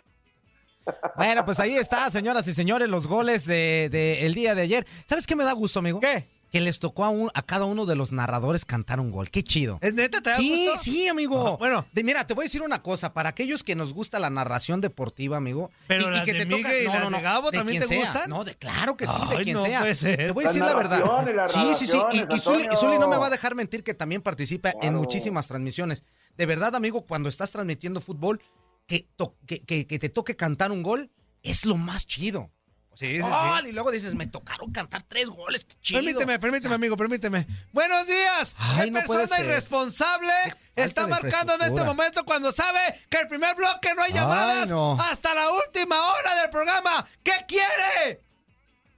Bueno, 1.16 1.44
pues 1.44 1.58
ahí 1.58 1.76
está, 1.76 2.10
señoras 2.10 2.46
y 2.48 2.52
señores, 2.54 2.88
los 2.88 3.06
goles 3.06 3.46
del 3.46 3.90
de, 3.90 4.26
el 4.26 4.34
día 4.34 4.54
de 4.54 4.62
ayer. 4.62 4.86
¿Sabes 5.06 5.26
qué 5.26 5.34
me 5.36 5.44
da 5.44 5.52
gusto, 5.52 5.78
amigo? 5.78 5.98
¿Qué? 6.00 6.28
Que 6.52 6.60
les 6.60 6.78
tocó 6.78 7.04
a, 7.04 7.08
un- 7.08 7.30
a 7.32 7.40
cada 7.42 7.64
uno 7.64 7.86
de 7.86 7.96
los 7.96 8.12
narradores 8.12 8.66
cantar 8.66 9.00
un 9.00 9.10
gol. 9.10 9.30
Qué 9.30 9.42
chido. 9.42 9.78
¿Es 9.80 9.94
neta? 9.94 10.20
¿Te 10.20 10.28
da 10.30 10.36
Sí, 10.36 10.66
gusto? 10.66 10.82
sí, 10.82 11.08
amigo. 11.08 11.40
Ajá, 11.48 11.56
bueno. 11.56 11.86
De- 11.92 12.04
mira, 12.04 12.26
te 12.26 12.34
voy 12.34 12.42
a 12.42 12.46
decir 12.46 12.60
una 12.60 12.82
cosa. 12.82 13.14
Para 13.14 13.30
aquellos 13.30 13.64
que 13.64 13.74
nos 13.74 13.94
gusta 13.94 14.18
la 14.18 14.28
narración 14.28 14.82
deportiva, 14.82 15.38
amigo. 15.38 15.70
Pero 15.86 16.10
las 16.10 16.26
de 16.26 16.44
Migue 16.44 16.82
y 16.82 16.84
las 16.84 17.10
de 17.10 17.20
Gabo 17.22 17.50
también 17.50 17.78
quien 17.82 17.88
te 17.88 17.96
gustan. 17.98 18.28
No, 18.28 18.44
de 18.44 18.54
claro 18.54 18.98
que 18.98 19.06
sí, 19.06 19.12
de 19.30 19.42
quien 19.44 19.56
no 19.56 19.64
sea. 19.64 19.80
puede 19.80 19.94
ser. 19.94 20.16
Te 20.18 20.30
voy 20.32 20.44
a 20.44 20.48
decir 20.48 20.62
la 20.62 20.74
verdad. 20.74 21.48
Sí, 21.48 21.74
sí, 21.74 21.86
sí. 21.86 21.98
Y, 22.12 22.34
y 22.34 22.38
Zuli, 22.38 22.64
y 22.64 22.66
Antonio. 22.66 22.76
Zuli 22.76 22.98
no 22.98 23.08
me 23.08 23.16
va 23.16 23.28
a 23.28 23.30
dejar 23.30 23.54
mentir 23.54 23.82
que 23.82 23.94
también 23.94 24.20
participa 24.20 24.74
en 24.82 24.94
muchísimas 24.94 25.46
transmisiones. 25.48 26.04
De 26.36 26.44
verdad, 26.44 26.76
amigo, 26.76 27.06
cuando 27.06 27.30
estás 27.30 27.50
transmitiendo 27.50 28.02
fútbol, 28.02 28.42
que, 28.86 29.08
to- 29.16 29.36
que, 29.46 29.60
que- 29.60 29.86
que 29.86 29.98
te 29.98 30.10
toque 30.10 30.36
cantar 30.36 30.70
un 30.70 30.82
gol 30.82 31.10
es 31.42 31.64
lo 31.64 31.76
más 31.78 32.06
chido. 32.06 32.50
Sí, 32.94 33.06
sí, 33.06 33.16
sí. 33.16 33.20
¡Gol! 33.22 33.66
Y 33.66 33.72
luego 33.72 33.90
dices, 33.90 34.14
me 34.14 34.26
tocaron 34.26 34.70
cantar 34.70 35.02
tres 35.02 35.26
goles, 35.28 35.64
qué 35.64 35.74
chido. 35.80 36.00
Permíteme, 36.00 36.38
permíteme, 36.38 36.74
amigo, 36.74 36.96
permíteme. 36.96 37.46
Buenos 37.72 38.06
días. 38.06 38.54
Ay, 38.58 38.84
¿Qué 38.84 38.90
no 38.90 39.00
persona 39.00 39.40
irresponsable 39.40 40.32
está 40.76 41.06
marcando 41.06 41.54
en 41.54 41.62
este 41.62 41.84
momento 41.84 42.24
cuando 42.24 42.52
sabe 42.52 42.80
que 43.08 43.18
el 43.18 43.28
primer 43.28 43.54
bloque 43.54 43.94
no 43.94 44.02
hay 44.02 44.12
Ay, 44.12 44.18
llamadas 44.18 44.70
no. 44.70 44.98
hasta 45.00 45.34
la 45.34 45.50
última 45.50 45.96
hora 46.12 46.34
del 46.42 46.50
programa? 46.50 47.06
¿Qué 47.22 47.32
quiere? 47.48 48.22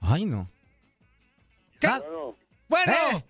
Ay, 0.01 0.25
no. 0.25 0.49
¿Qué? 1.79 1.89
Bueno. 2.67 2.93
Eh. 3.13 3.25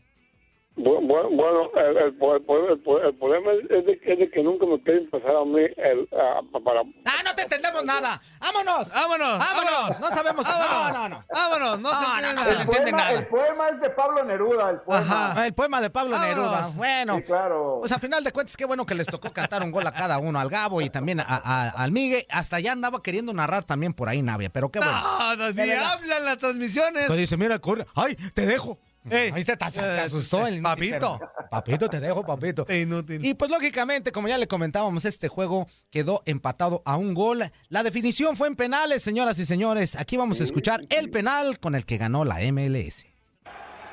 Bu- 0.78 1.00
bu- 1.00 1.36
Bueno, 1.36 1.70
el, 1.76 1.98
el, 1.98 1.98
el- 1.98 2.16
el- 2.50 3.06
el 3.06 3.16
problema 3.18 3.52
es 3.54 3.86
de, 3.86 4.00
es 4.04 4.20
de 4.20 4.30
que 4.30 4.44
nunca 4.44 4.66
me 4.66 4.82
quieren 4.84 5.10
pasar 5.10 5.34
a 5.38 5.46
mí 5.46 5.62
el, 5.78 6.08
ah, 6.12 6.42
para... 6.66 6.82
Ah, 7.06 7.24
no 7.24 7.34
te 7.34 7.44
entendemos 7.44 7.86
nada. 7.86 8.22
¡Vámonos! 8.42 8.90
Vámonos, 8.92 9.40
¡Vámonos! 9.40 10.00
No 10.02 10.08
sabemos. 10.10 10.46
Vámonos. 10.46 10.92
No, 10.94 11.00
no, 11.00 11.10
no. 11.10 11.26
Vámonos, 11.34 11.80
no, 11.80 11.90
se 11.90 11.96
No, 12.02 12.08
no, 12.10 12.16
entiende 12.28 12.44
se 12.44 12.62
entiende 12.62 12.92
poema, 12.92 12.98
nada. 12.98 13.12
el 13.20 13.28
poema 13.28 13.70
es 13.70 13.80
de 13.80 13.90
Pablo 13.90 14.24
Neruda, 14.26 14.70
el 14.70 14.80
poema. 14.82 15.30
Ajá. 15.32 15.46
El 15.48 15.54
poema 15.54 15.80
de 15.82 15.90
Pablo 15.90 16.12
Vámonos. 16.12 16.36
Neruda. 16.36 16.68
Bueno. 16.76 17.18
Sí, 17.18 17.24
claro. 17.24 17.78
Pues 17.80 17.92
a 17.94 18.00
final 18.00 18.24
de 18.26 18.32
cuentas, 18.34 18.58
qué 18.58 18.66
bueno 18.66 18.86
que 18.86 18.96
les 18.96 19.08
tocó 19.08 19.32
cantar 19.32 19.64
un 19.64 19.72
gol 19.72 19.88
a 19.88 19.94
cada 19.94 20.18
uno, 20.18 20.40
al 20.40 20.50
Gabo 20.50 20.82
y 20.82 20.90
también 20.90 21.22
a- 21.22 21.26
a- 21.26 21.70
al 21.70 21.92
Migue. 21.94 22.28
Hasta 22.30 22.60
ya 22.60 22.74
andaba 22.74 23.02
queriendo 23.02 23.34
narrar 23.34 23.64
también 23.64 23.94
por 23.94 24.10
ahí 24.10 24.22
Navia, 24.22 24.50
pero 24.50 24.70
qué 24.70 24.80
bueno. 24.80 24.92
No, 24.94 25.36
no, 25.38 25.52
ni 25.52 25.72
hablan 25.72 26.26
las 26.26 26.38
transmisiones. 26.38 27.06
Pues 27.08 27.18
dice, 27.18 27.38
mira, 27.38 27.60
corre. 27.60 27.86
¡Ay, 27.96 28.18
te 28.34 28.46
dejo! 28.46 28.78
Ey. 29.10 29.32
Ahí 29.34 29.44
se, 29.44 29.56
se- 29.56 29.72
se 29.72 29.82
Eh, 29.82 30.00
asustó 30.00 30.48
el 30.48 30.62
papito. 30.62 31.18
pero- 31.20 31.32
Papito, 31.50 31.90
te 31.90 32.00
dejo, 32.00 32.26
papito. 32.26 32.66
Inútil. 32.74 33.24
Y 33.26 33.34
pues 33.36 33.50
lógicamente, 33.52 34.12
como 34.12 34.28
ya 34.28 34.38
le 34.38 34.48
comentábamos, 34.48 35.06
este 35.06 35.28
juego 35.28 35.68
quedó 35.90 36.22
empatado 36.26 36.82
a 36.86 36.98
un 36.98 37.14
gol. 37.14 37.52
La 37.70 37.84
definición 37.84 38.36
fue 38.36 38.48
en 38.48 38.56
penales, 38.56 39.04
señoras 39.04 39.38
y 39.40 39.46
señores. 39.46 39.96
Aquí 39.96 40.18
vamos 40.18 40.42
a 40.42 40.44
escuchar 40.44 40.82
el 40.90 41.10
penal 41.12 41.60
con 41.60 41.76
el 41.76 41.86
que 41.86 41.98
ganó 41.98 42.26
la 42.26 42.40
MLS. 42.52 43.06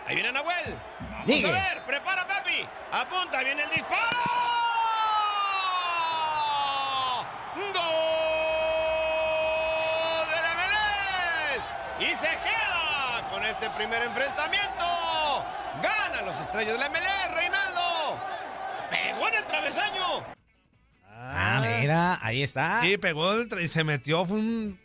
Ahí 0.07 0.15
viene 0.17 0.33
Nahuel. 0.33 0.75
Vamos 1.01 1.45
a 1.45 1.53
ver. 1.53 1.85
Prepara 1.87 2.27
Pepi. 2.27 2.67
Apunta. 2.91 3.39
ahí 3.39 3.45
Viene 3.45 3.63
el 3.63 3.71
disparo. 3.71 4.19
¡Gol 8.93 10.27
del 10.33 10.45
MLS! 10.59 11.65
Y 12.01 12.17
se 12.17 12.29
queda 12.29 13.29
con 13.31 13.45
este 13.45 13.71
primer 13.71 14.03
enfrentamiento. 14.03 14.85
Gana 16.13 16.27
los 16.27 16.41
estrellas 16.41 16.79
del 16.79 16.91
MLS, 16.91 17.35
Reinaldo. 17.35 18.19
Pegó 18.91 19.29
en 19.29 19.35
el 19.35 19.45
travesaño. 19.45 20.25
Ah, 21.09 21.63
mira, 21.81 22.19
ahí 22.21 22.43
está. 22.43 22.83
Sí, 22.83 22.99
pegó 22.99 23.33
el 23.33 23.49
y 23.61 23.69
se 23.69 23.83
metió, 23.85 24.25
fue 24.27 24.39
un 24.39 24.79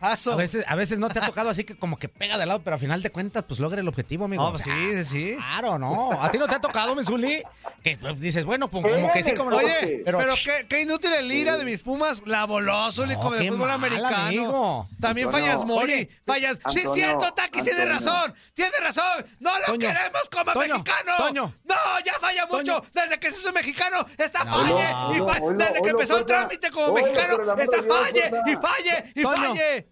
paso. 0.00 0.32
A 0.32 0.36
veces, 0.36 0.64
a 0.66 0.74
veces 0.74 0.98
no 0.98 1.08
te 1.10 1.18
ha 1.20 1.26
tocado 1.26 1.50
así 1.50 1.64
que 1.64 1.76
como 1.76 1.98
que 1.98 2.08
pega 2.08 2.38
de 2.38 2.46
lado, 2.46 2.62
pero 2.64 2.76
a 2.76 2.78
final 2.78 3.02
de 3.02 3.10
cuentas, 3.10 3.44
pues 3.46 3.60
logra 3.60 3.80
el 3.80 3.86
objetivo, 3.88 4.24
amigo. 4.24 4.42
No, 4.42 4.48
O 4.48 4.52
pues 4.52 4.64
sea, 4.64 4.74
sí, 4.74 5.04
sí. 5.04 5.34
Claro, 5.36 5.78
no. 5.78 6.12
¿A 6.20 6.30
ti 6.30 6.38
no 6.38 6.48
te 6.48 6.54
ha 6.56 6.60
tocado, 6.60 6.94
Menzuli? 6.94 7.42
Que 7.84 7.96
pues, 7.98 8.18
dices, 8.20 8.44
bueno, 8.44 8.68
pues 8.68 8.84
como 8.84 9.12
que 9.12 9.22
sí, 9.22 9.32
como 9.34 9.50
no. 9.50 9.56
Oye, 9.58 10.02
pero, 10.04 10.18
pero, 10.18 10.34
qué, 10.42 10.66
qué 10.68 10.80
inútil 10.82 11.12
el 11.12 11.30
ira 11.30 11.56
de 11.56 11.64
mis 11.64 11.80
Pumas, 11.80 12.22
la 12.26 12.44
voló, 12.46 12.90
Zuli, 12.90 13.14
No, 13.14 13.20
como 13.20 13.36
de 13.36 13.48
fútbol 13.48 13.58
mal, 13.68 13.70
americano. 13.70 14.16
amigo. 14.16 14.88
También 15.00 15.28
Antonio, 15.28 15.46
fallas 15.46 15.64
Mori, 15.66 15.92
oye, 15.92 16.10
fallas. 16.26 16.58
sí, 16.68 16.80
es 16.80 16.84
Antonio, 16.86 16.94
cierto, 16.94 17.34
Taquis 17.34 17.64
tiene 17.64 17.82
Antonio. 17.82 17.94
razón, 18.12 18.34
tiene 18.54 18.76
razón. 18.82 19.26
No 19.38 19.58
lo 19.58 19.64
Toño, 19.66 19.88
queremos 19.88 20.22
como 20.30 20.52
Toño, 20.52 20.74
mexicano. 20.78 21.12
Toño. 21.18 21.54
No, 21.64 21.74
ya 22.04 22.12
falla 22.20 22.46
mucho. 22.46 22.80
Toño. 22.80 22.90
Desde 22.94 23.18
que 23.20 23.30
se 23.30 23.38
hizo 23.38 23.52
mexicano, 23.52 24.04
está 24.18 24.44
No. 24.44 24.58
falle. 24.58 25.16
Y 25.16 25.18
fa- 25.18 25.42
oilo, 25.42 25.58
Desde 25.58 25.82
que 25.82 25.88
empezó 25.90 26.18
el 26.18 26.24
trámite 26.26 26.70
como 26.70 26.92
mexicano, 26.92 27.36
está 27.60 27.82
falle 27.82 28.30
y 28.46 28.54
falle 28.56 29.12
y 29.14 29.22
falle. 29.22 29.89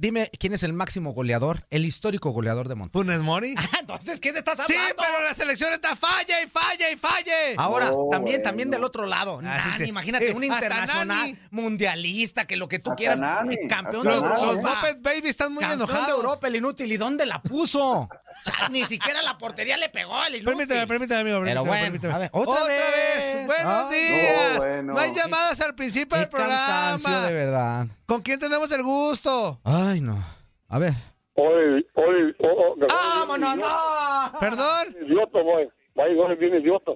Dime 0.00 0.30
quién 0.38 0.54
es 0.54 0.62
el 0.62 0.72
máximo 0.72 1.12
goleador, 1.12 1.66
el 1.68 1.84
histórico 1.84 2.30
goleador 2.30 2.68
de 2.68 2.74
Monterrey. 2.74 3.04
¿Funes 3.04 3.20
Mori? 3.20 3.54
Entonces, 3.80 4.18
¿qué 4.18 4.32
te 4.32 4.38
estás 4.38 4.58
Sí, 4.66 4.72
hablando? 4.74 4.94
pero 4.96 5.22
la 5.24 5.34
selección 5.34 5.74
está 5.74 5.94
falle 5.94 6.44
y 6.44 6.46
falle 6.48 6.92
y 6.92 6.96
falle. 6.96 7.54
Ahora, 7.58 7.88
también, 8.10 8.36
bueno. 8.38 8.42
también 8.42 8.70
del 8.70 8.82
otro 8.82 9.04
lado. 9.04 9.40
Ah, 9.44 9.60
sí, 9.62 9.68
Nani, 9.68 9.84
sí. 9.84 9.88
imagínate, 9.90 10.30
Eh, 10.30 10.34
un 10.34 10.42
internacional 10.44 11.38
mundialista, 11.50 12.46
que 12.46 12.56
lo 12.56 12.66
que 12.66 12.78
tú 12.78 12.92
Hasta 12.92 12.96
quieras, 12.96 13.18
Nani, 13.18 13.56
campeón 13.68 14.04
de 14.04 14.10
Los, 14.10 14.22
Nani, 14.22 14.34
los 14.40 14.56
Europa. 14.56 14.74
Muppet 14.76 15.02
Baby 15.02 15.28
están 15.28 15.52
muy 15.52 15.60
campeón 15.64 15.80
enojados. 15.82 16.06
de 16.06 16.12
Europa, 16.14 16.48
el 16.48 16.56
inútil. 16.56 16.90
¿Y 16.92 16.96
dónde 16.96 17.26
la 17.26 17.42
puso? 17.42 18.08
Ni 18.70 18.84
siquiera 18.84 19.20
la 19.20 19.36
portería 19.36 19.76
le 19.76 19.90
pegó 19.90 20.16
al 20.16 20.34
inútil. 20.34 20.46
Permíteme, 20.56 20.86
permíteme, 20.86 21.20
amigo. 21.20 21.40
Pero 21.44 21.62
permíteme, 21.62 21.68
bueno, 21.68 21.84
permíteme. 21.84 22.14
a 22.14 22.18
ver, 22.18 22.30
otra 22.32 22.64
vez. 22.64 23.46
Buenos 23.46 23.86
Ay, 23.90 23.98
días. 23.98 24.54
no, 24.54 24.58
bueno. 24.62 24.92
No 24.94 24.98
hay 24.98 25.14
llamadas 25.14 25.60
al 25.60 25.74
principio 25.74 26.14
Qué 26.14 26.20
del 26.20 26.28
programa. 26.30 26.56
cansancio, 26.92 27.20
de 27.20 27.32
verdad. 27.34 27.86
¿Con 28.06 28.22
quién 28.22 28.40
tenemos 28.40 28.72
el 28.72 28.82
gusto? 28.82 29.60
Ay, 29.62 29.89
no. 30.00 30.22
A 30.68 30.78
ver. 30.78 30.92
Hoy, 31.34 31.86
hoy, 31.94 32.36
oh, 32.40 32.48
oh, 32.48 32.74
que- 32.76 32.86
¡Vámonos, 32.86 33.56
no! 33.56 34.38
Perdón, 34.38 34.96
Idiota, 35.06 35.40
voy. 35.42 35.68
Vaya, 35.94 36.14
bien 36.38 36.54
idiota. 36.56 36.92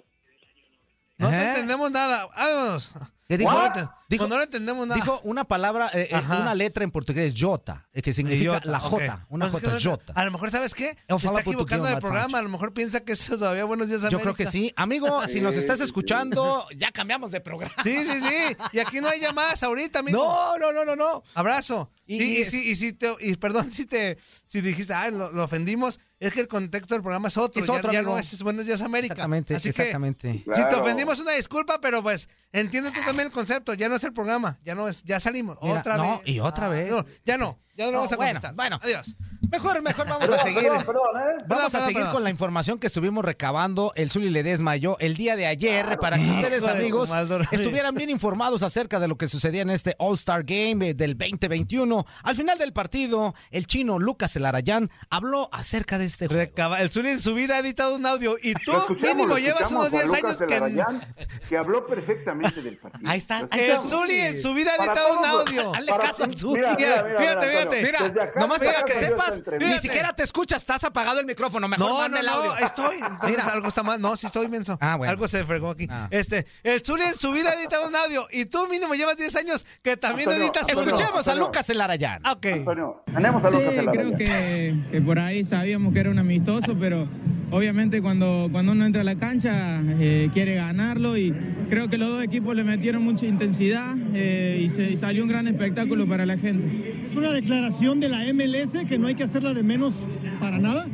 no 1.19 1.29
te 1.31 1.37
¿Eh? 1.37 1.45
entendemos 1.49 1.91
nada. 1.91 2.27
Vámonos. 2.37 2.93
¿Qué 3.27 3.39
dijo? 3.39 3.51
No 3.51 3.65
ent- 3.65 3.91
Dijo- 4.15 4.27
pues 4.29 4.37
no 4.39 4.43
entendemos 4.43 4.87
nada. 4.87 5.01
Dijo 5.01 5.21
una 5.25 5.45
palabra, 5.45 5.91
eh, 5.95 6.09
eh, 6.11 6.17
una 6.27 6.55
letra 6.55 6.85
en 6.85 6.91
portugués, 6.91 7.35
jota, 7.39 7.87
que 7.93 8.13
significa 8.13 8.61
la. 8.65 8.79
J, 8.81 9.27
una 9.29 9.51
Pues 9.51 9.63
es 9.65 9.71
que 9.71 9.77
J, 9.77 9.85
no- 9.85 9.91
jota. 9.97 10.13
A 10.15 10.25
lo 10.25 10.31
mejor, 10.31 10.51
¿sabes 10.51 10.75
qué? 10.75 10.97
Se 11.19 11.27
está 11.27 11.41
equivocando 11.41 11.87
de 11.87 11.95
Matt 11.95 12.01
programa. 12.03 12.39
A 12.39 12.43
lo 12.43 12.49
mejor 12.49 12.73
piensa 12.73 13.01
que 13.01 13.13
eso 13.13 13.39
todavía 13.39 13.65
Buenos 13.65 13.89
Días 13.89 14.01
Yo 14.03 14.07
América. 14.09 14.23
creo 14.23 14.35
que 14.35 14.47
sí. 14.47 14.73
Amigo, 14.77 15.07
si 15.29 15.41
nos 15.41 15.55
Sí, 15.55 15.61
estás 15.61 15.77
sí, 15.77 15.83
sí. 15.83 15.87
escuchando, 15.87 16.67
ya 16.77 16.91
cambiamos 16.93 17.31
de 17.31 17.41
programa. 17.41 17.75
Sí, 17.83 17.97
sí, 18.01 18.21
sí. 18.21 18.57
Y 18.73 18.79
aquí 18.79 19.01
no 19.01 19.09
hay 19.09 19.21
llamadas 19.21 19.63
ahorita, 19.63 19.99
amigo. 20.01 20.25
No, 20.25 20.59
no, 20.59 20.73
no, 20.73 20.85
no, 20.85 20.97
no. 20.97 21.23
Abrazo. 21.35 21.91
Y- 22.07 22.23
Y, 22.23 22.23
y, 22.23 22.41
y- 22.43 22.45
si, 22.45 22.71
y 22.71 22.75
si 22.77 22.93
te, 22.93 23.15
y 23.21 23.35
perdón 23.37 23.73
si 23.73 23.87
te 23.87 24.19
si 24.47 24.61
dijiste, 24.61 24.93
ah, 24.93 25.11
lo, 25.11 25.33
lo 25.33 25.45
ofendimos, 25.45 25.99
es 26.21 26.33
que 26.33 26.41
el 26.41 26.49
contexto 26.49 26.95
del 26.95 27.03
programa 27.03 27.29
es 27.29 27.37
otro. 27.39 27.61
Es 27.61 27.67
ya, 27.67 27.73
otro, 27.73 27.91
ya 27.93 28.01
amigo. 28.01 28.13
no 28.13 28.19
es 28.19 28.43
Buenos 28.43 28.67
Días 28.67 28.83
América. 28.83 29.15
Exactamente, 29.15 29.57
Así 29.57 29.71
exactamente. 29.71 30.29
que 30.33 30.39
si 30.39 30.45
te 30.45 30.69
Claro. 30.69 30.83
ofendimos, 30.83 31.19
una 31.21 31.33
disculpa, 31.33 31.81
pero 31.81 32.03
pues 32.03 32.29
entiende 32.53 32.91
tú 32.93 33.01
también 33.05 33.27
el 33.29 33.33
concepto. 33.33 33.73
Ya 33.75 33.89
no 33.89 33.97
es 33.97 34.04
el 34.05 34.13
programa, 34.13 34.59
ya 34.65 34.75
no 34.75 34.89
es, 34.89 35.03
ya 35.05 35.19
salimos. 35.21 35.59
Mira, 35.63 35.81
otra 35.81 35.97
no, 35.97 36.19
vez. 36.19 36.21
y 36.29 36.41
otra 36.41 36.67
Ah, 36.67 36.69
vez. 36.71 36.91
no, 36.91 37.05
ya 37.25 37.39
no, 37.39 37.59
ya 37.77 37.87
no, 37.87 37.93
No, 37.93 37.99
vamos 37.99 38.13
a 38.13 38.17
bueno, 38.17 38.33
contestar. 38.33 38.55
bueno. 38.55 38.81
Adiós. 38.83 39.17
Mejor, 39.51 39.83
mejor 39.83 40.07
vamos 40.09 40.31
a 40.31 40.43
seguir. 40.43 40.63
perdón, 40.63 40.85
perdón, 40.85 41.05
¿eh? 41.21 41.45
Vamos 41.47 41.49
Perdón, 41.49 41.65
a 41.67 41.69
perdón, 41.71 41.81
seguir 41.87 41.95
perdón. 41.99 42.13
con 42.13 42.25
la 42.25 42.31
información 42.31 42.79
que 42.79 42.87
estuvimos 42.87 43.25
recabando. 43.25 43.93
El 43.97 44.11
Zuli 44.11 44.31
Ledesma 44.31 44.77
y 44.77 44.81
yo 44.81 44.97
el 45.01 45.17
día 45.17 45.37
de 45.37 45.47
ayer 45.47 45.99
para 45.99 46.17
que 46.17 46.23
ustedes, 46.31 46.67
amigos, 46.67 47.11
estuvieran 47.51 47.95
bien 47.95 48.11
informados 48.11 48.63
acerca 48.63 49.01
de 49.01 49.09
lo 49.09 49.17
que 49.17 49.29
sucedía 49.29 49.63
en 49.63 49.71
este 49.71 49.95
All-Star 49.99 50.45
Game 50.45 50.89
eh, 50.89 50.95
del 50.95 51.17
2021. 51.17 52.07
Al 52.23 52.37
final 52.37 52.59
del 52.59 52.73
partido, 52.73 53.35
el 53.51 53.67
chino 53.67 53.99
Lucas 53.99 54.35
Elarayán 54.37 54.91
habló 55.11 55.49
acerca 55.53 55.99
de 55.99 56.07
este 56.07 56.27
juego. 56.27 56.41
Recaba- 56.43 56.81
el 56.81 56.91
Zuli 56.91 57.11
en 57.11 57.21
su 57.21 57.35
vida 57.35 57.57
ha 57.57 57.59
editado 57.59 57.95
un 57.97 58.07
audio 58.07 58.37
y 58.43 58.55
tú 58.55 58.73
mínimo 59.01 59.39
llevas 59.39 59.71
unos 59.71 59.87
a 59.87 59.91
10 59.91 60.07
Lucas 60.07 60.25
años 60.25 60.39
que... 60.39 61.49
Que 61.49 61.57
habló 61.57 61.87
perfectamente 61.87 62.63
del 62.63 62.77
partido. 62.77 63.11
Ahí 63.11 63.19
está, 63.19 63.39
ahí 63.51 63.61
El 63.61 63.71
está. 63.73 63.89
Zuli 63.89 64.15
en 64.19 64.43
su 64.43 64.55
vida 64.55 64.73
ha 64.79 64.85
editado 64.85 65.19
un 65.19 65.25
audio. 65.25 65.75
Hazle 65.75 65.93
caso 66.01 66.25
al 66.25 66.35
Zuli. 66.37 66.61
Mira, 66.63 66.75
mira, 66.77 67.05
mira, 67.05 67.19
Fíjate, 67.21 67.51
fíjate. 67.51 67.83
Mira, 67.83 68.33
nomás 68.37 68.59
para 68.59 68.83
que 68.85 68.93
sepas, 68.93 69.41
entrevista. 69.45 69.75
ni 69.77 69.81
siquiera 69.83 70.13
te 70.15 70.23
escuchas, 70.23 70.63
estás 70.63 70.85
apagado 70.85 71.21
el 71.21 71.27
micrófono. 71.27 71.69
Mejor 71.69 71.87
No, 71.89 71.99
manda 71.99 72.21
no, 72.21 72.21
el 72.21 72.27
no, 72.27 72.33
audio. 72.53 72.67
estoy. 72.67 72.97
Entonces 72.97 73.31
Mira. 73.39 73.53
algo 73.53 73.69
está 73.69 73.83
mal. 73.83 74.01
No, 74.01 74.17
sí 74.17 74.27
estoy 74.27 74.49
menso. 74.49 74.79
Ah, 74.81 74.97
bueno. 74.97 75.11
Algo 75.11 75.29
se 75.29 75.45
fregó 75.45 75.71
aquí. 75.71 75.87
Ah. 75.91 76.09
Este, 76.11 76.47
el 76.63 76.83
Zuli 76.85 77.03
en 77.05 77.15
su 77.17 77.31
vida 77.33 77.51
ha 77.51 77.55
editado 77.55 77.87
un 77.89 77.95
audio 77.97 78.27
y 78.31 78.47
tú 78.47 78.67
mínimo 78.69 78.95
llevas 78.95 79.17
10 79.17 79.37
años 79.37 79.67
que 79.83 79.97
también 79.97 80.29
Antonio, 80.29 80.45
editas 80.47 80.69
Antonio, 80.69 80.83
audio. 80.93 80.95
Escuchemos 81.05 81.29
a. 81.29 81.35
Lucas 81.35 81.69
Elarayán. 81.71 82.21
Ah, 82.25 82.33
Ok. 82.33 82.47
Antonio, 82.47 83.03
tenemos 83.13 83.45
a 83.45 83.51
Sí, 83.51 83.57
Lucas 83.57 83.75
Celarayán. 83.75 83.93
creo 84.15 84.17
que, 84.17 84.75
que 84.91 85.01
por 85.01 85.19
ahí 85.19 85.45
sabíamos 85.45 85.93
que 85.93 86.01
era 86.01 86.11
un 86.11 86.19
amistoso, 86.19 86.77
pero 86.79 87.07
obviamente 87.51 88.01
cuando, 88.03 88.49
cuando 88.51 88.73
uno 88.73 88.85
entra 88.87 89.03
a 89.03 89.05
la 89.05 89.15
cancha 89.17 89.81
eh, 90.01 90.29
quiere 90.33 90.55
ganarlo 90.55 91.17
y 91.17 91.33
creo 91.69 91.89
que 91.89 91.99
los 91.99 92.09
dos 92.09 92.23
equipos 92.25 92.55
le 92.57 92.65
metieron 92.65 93.03
mucha 93.03 93.27
intensidad 93.27 93.95
eh, 94.15 94.61
y, 94.63 94.69
se, 94.69 94.91
y 94.91 94.97
salió 94.97 95.23
un 95.23 95.29
gran 95.29 95.47
espectáculo 95.49 96.07
para 96.07 96.27
la 96.27 96.37
gente. 96.39 97.01
Es 97.03 97.15
una 97.15 97.31
declaración 97.31 98.01
de 98.01 98.09
la 98.09 98.21
MLS 98.33 98.85
que 98.89 98.99
no 98.99 99.07
hay 99.07 99.15
que 99.15 99.23
hacerla 99.25 99.55
de 99.55 99.63
menos 99.63 99.95
para 100.41 100.59
nada. 100.59 100.87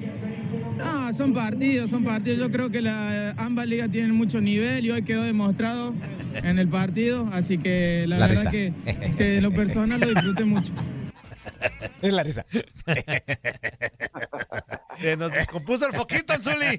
No, 0.78 1.12
son 1.12 1.35
partidos, 1.35 1.90
son 1.90 2.04
partidos. 2.04 2.38
Yo 2.38 2.50
creo 2.50 2.71
que 2.71 2.80
la- 2.80 3.33
ambas 3.33 3.69
ligas 3.69 3.90
tienen 3.90 4.12
mucho 4.14 4.40
nivel 4.40 4.87
y 4.87 4.90
hoy 4.90 5.02
quedó 5.02 5.23
demostrado 5.23 5.92
en 6.42 6.59
el 6.59 6.69
partido, 6.69 7.28
así 7.33 7.59
que 7.59 8.04
la, 8.09 8.19
La 8.19 8.26
verdad 8.28 8.50
que, 8.50 8.73
que 9.19 9.37
en 9.38 9.42
lo 9.42 9.52
personal 9.52 10.00
lo 10.00 10.09
disfruté 10.09 10.45
mucho. 10.45 10.73
Es 12.02 12.14
la 12.14 12.23
risa. 12.23 12.47
Se 15.00 15.16
nos 15.16 15.33
descompuso 15.33 15.87
el 15.87 15.92
foquito, 15.95 16.33
el 16.35 16.42
Zuli. 16.45 16.78